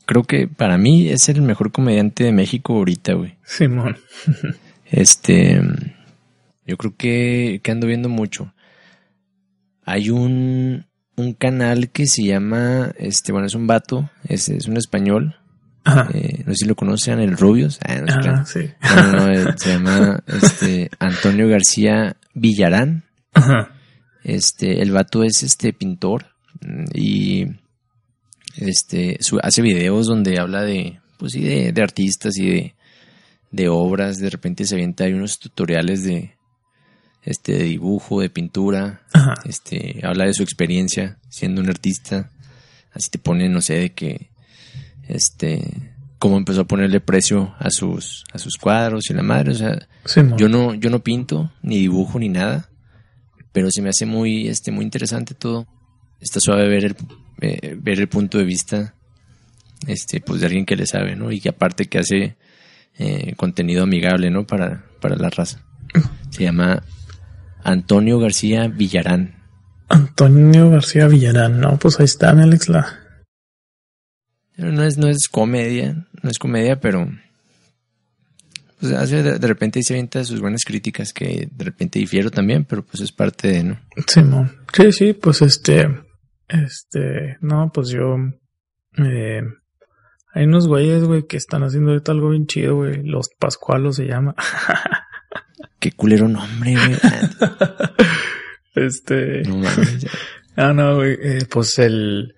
[0.06, 3.38] Creo que para mí es el mejor comediante de México ahorita, güey.
[3.44, 3.98] Simón.
[4.90, 5.62] Este,
[6.66, 8.54] yo creo que, que ando viendo mucho.
[9.84, 10.87] Hay un,
[11.18, 15.36] un canal que se llama, este, bueno, es un vato, es, es un español.
[16.14, 17.80] Eh, no sé si lo conocen, el Rubius.
[17.86, 18.46] Ah, no, se crean.
[18.46, 18.60] sí.
[18.96, 23.04] No, no, no, eh, se llama este, Antonio García Villarán.
[23.34, 23.72] Ajá.
[24.24, 26.26] Este, el vato es este pintor
[26.62, 27.46] mm, y
[28.58, 32.76] este su- hace videos donde habla de, pues sí, de, de artistas y de,
[33.52, 34.18] de obras.
[34.18, 36.36] De repente se avienta hay unos tutoriales de
[37.28, 39.02] este de dibujo, de pintura.
[39.14, 39.36] Ajá.
[39.46, 42.32] Este, habla de su experiencia siendo un artista.
[42.94, 44.32] Así te pone, no sé, de que
[45.08, 49.56] este cómo empezó a ponerle precio a sus a sus cuadros y la madre, o
[49.56, 49.88] sea,
[50.36, 52.70] yo no, yo no pinto, ni dibujo, ni nada,
[53.52, 55.68] pero se me hace muy, este, muy interesante todo.
[56.20, 56.96] Está suave ver el,
[57.42, 58.96] eh, ver el punto de vista,
[59.86, 61.32] este, pues de alguien que le sabe, ¿no?
[61.32, 62.38] Y que aparte que hace
[62.98, 64.48] eh, contenido amigable, ¿no?
[64.48, 65.64] Para, para la raza.
[66.32, 66.84] Se llama
[67.64, 69.36] Antonio García Villarán.
[69.90, 73.00] Antonio García Villarán, no, pues ahí está, Alex, la,
[74.58, 77.10] No es, no es comedia, no es comedia, pero
[78.80, 82.66] pues hace de, de repente se avienta sus buenas críticas que de repente difiero también,
[82.66, 83.80] pero pues es parte de, ¿no?
[84.08, 84.52] Simón.
[84.74, 85.88] Sí, sí, pues este,
[86.48, 88.18] este, no, pues yo,
[88.98, 89.42] eh,
[90.34, 94.06] hay unos güeyes, güey, que están haciendo ahorita algo bien chido, güey, los Pascualos se
[94.06, 94.36] llama.
[95.80, 96.96] Qué culero nombre, güey.
[98.76, 100.06] Este, No mames.
[100.56, 102.36] ah, no, güey, eh, pues el,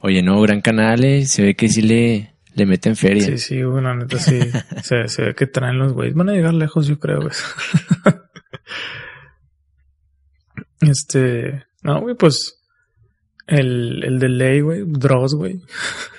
[0.00, 1.24] Oye, no, gran canal, eh.
[1.26, 3.24] Se ve que sí le, le meten feria.
[3.24, 4.40] sí, sí, güey, la neta, sí,
[4.82, 7.30] se, se ve que traen los güeyes, van a llegar lejos, yo creo, güey.
[10.80, 12.58] este, no, güey, pues,
[13.46, 15.60] el, el de ley, güey, Dross, güey,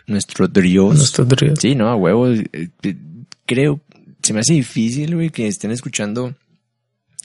[0.08, 0.96] Nuestro Dios.
[0.96, 1.60] nuestro Dross.
[1.60, 2.30] Sí, no, a huevo.
[2.30, 2.96] eh, eh,
[3.46, 3.82] Creo,
[4.22, 6.36] se me hace difícil, güey, que estén escuchando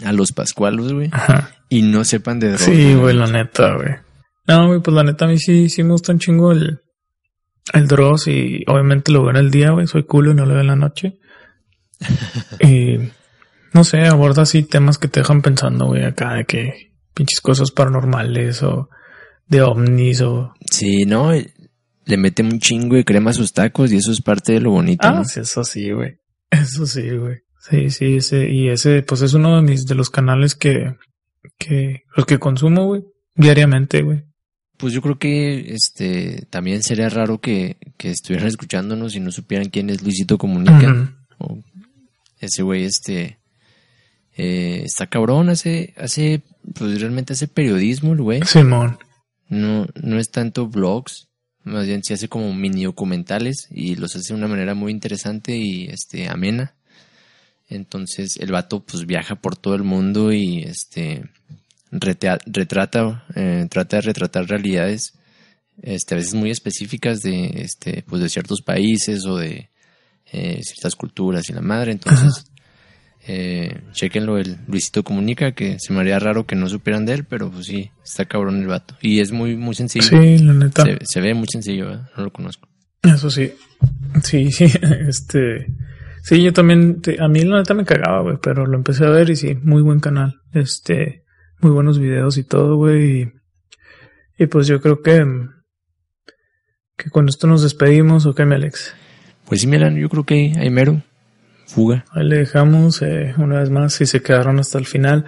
[0.04, 1.50] a los Pascualos, güey, Ajá.
[1.68, 2.64] y no sepan de droga.
[2.64, 3.90] Sí, güey, la neta, güey.
[4.46, 6.80] No, güey, pues la neta a mí sí, sí me gusta un chingo el,
[7.72, 9.86] el Dross y obviamente lo veo en el día, güey.
[9.86, 11.18] Soy culo y no lo veo en la noche.
[12.60, 12.98] y
[13.72, 17.70] no sé, aborda así temas que te dejan pensando, güey, acá de que pinches cosas
[17.70, 18.88] paranormales o
[19.46, 20.52] de ovnis o...
[20.70, 24.52] Sí, no, le meten un chingo de crema a sus tacos y eso es parte
[24.52, 25.24] de lo bonito, Ah, ¿no?
[25.24, 26.18] sí, eso sí, güey.
[26.50, 27.38] Eso sí, güey.
[27.70, 30.96] Sí, sí, ese, y ese, pues es uno de mis, de los canales que,
[31.58, 33.02] que, los que consumo, güey,
[33.34, 34.22] diariamente, güey.
[34.76, 39.70] Pues yo creo que este también sería raro que, que estuvieran escuchándonos y no supieran
[39.70, 41.14] quién es Luisito Comunica.
[42.38, 43.38] Ese güey, este.
[44.36, 46.42] eh, está cabrón, hace, hace.
[46.74, 48.42] Pues realmente hace periodismo, el güey.
[48.44, 48.98] Simón.
[49.48, 51.28] No, no es tanto blogs.
[51.62, 55.56] Más bien se hace como mini documentales y los hace de una manera muy interesante
[55.56, 56.74] y este amena.
[57.68, 61.24] Entonces el vato pues viaja por todo el mundo y este
[61.90, 65.14] retrata, eh, trata de retratar realidades
[65.82, 69.70] este, a veces muy específicas de este, pues de ciertos países o de
[70.32, 71.92] eh, ciertas culturas y la madre.
[71.92, 72.46] Entonces,
[73.26, 77.24] eh, chequenlo, el Luisito Comunica, que se me haría raro que no supieran de él,
[77.24, 78.96] pero pues sí, está cabrón el vato.
[79.00, 80.08] Y es muy, muy sencillo.
[80.08, 80.84] Sí, la neta.
[80.84, 82.68] Se, se ve muy sencillo, no lo conozco.
[83.02, 83.52] Eso sí.
[84.22, 84.64] Sí, sí,
[85.08, 85.66] este.
[86.24, 87.02] Sí, yo también.
[87.20, 89.82] a mí la neta me cagaba, güey, pero lo empecé a ver y sí, muy
[89.82, 90.40] buen canal.
[90.54, 91.22] Este.
[91.60, 93.20] Muy buenos videos y todo, güey.
[93.20, 93.32] Y,
[94.38, 95.22] Y pues yo creo que,
[96.96, 98.94] que con esto nos despedimos, ¿o qué, mi Alex?
[99.46, 101.02] Pues sí, Milan, yo creo que hay mero.
[101.66, 102.06] Fuga.
[102.12, 105.26] Ahí le dejamos eh, una vez más, si se quedaron hasta el final.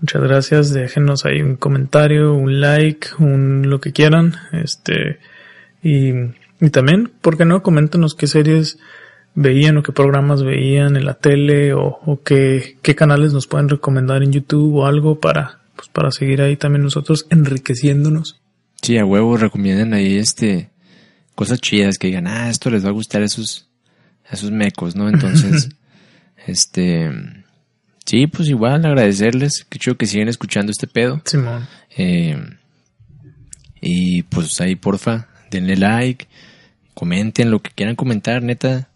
[0.00, 5.18] Muchas gracias, déjenos ahí un comentario, un like, un lo que quieran, este,
[5.82, 6.12] y,
[6.60, 7.62] y también, ¿por qué no?
[7.62, 8.78] Coméntenos qué series
[9.34, 13.68] veían o qué programas veían en la tele o, o qué, qué canales nos pueden
[13.68, 18.40] recomendar en YouTube o algo para, pues para seguir ahí también nosotros enriqueciéndonos.
[18.82, 20.70] Sí, a huevo recomienden ahí este
[21.40, 23.66] cosas chidas que digan, ah, esto les va a gustar a esos,
[24.28, 25.08] a esos mecos, ¿no?
[25.08, 25.70] Entonces,
[26.46, 27.10] este,
[28.04, 31.22] sí, pues igual agradecerles, que chido que siguen escuchando este pedo.
[31.24, 31.66] Simón.
[31.96, 32.38] Eh,
[33.80, 36.28] y pues ahí porfa, denle like,
[36.92, 38.89] comenten lo que quieran comentar, neta.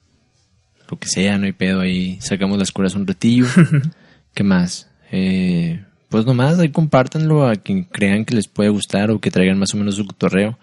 [0.95, 2.21] Lo que sea, no hay pedo ahí.
[2.21, 3.47] Sacamos las curas un ratillo.
[4.33, 4.89] ¿Qué más?
[5.11, 9.59] Eh, pues nomás ahí compártanlo a quien crean que les puede gustar o que traigan
[9.59, 10.57] más o menos su torreo.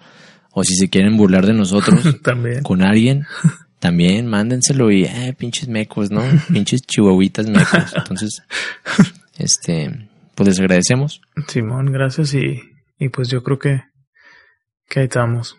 [0.54, 2.64] O si se quieren burlar de nosotros También.
[2.64, 3.26] con alguien,
[3.80, 6.24] también mándenselo y, eh, pinches mecos, ¿no?
[6.54, 7.94] Pinches chihuahuitas mecos.
[7.94, 8.42] Entonces,
[9.38, 11.20] este, pues les agradecemos.
[11.50, 12.62] Simón, gracias y,
[12.98, 13.82] y pues yo creo que,
[14.88, 15.58] que ahí estamos.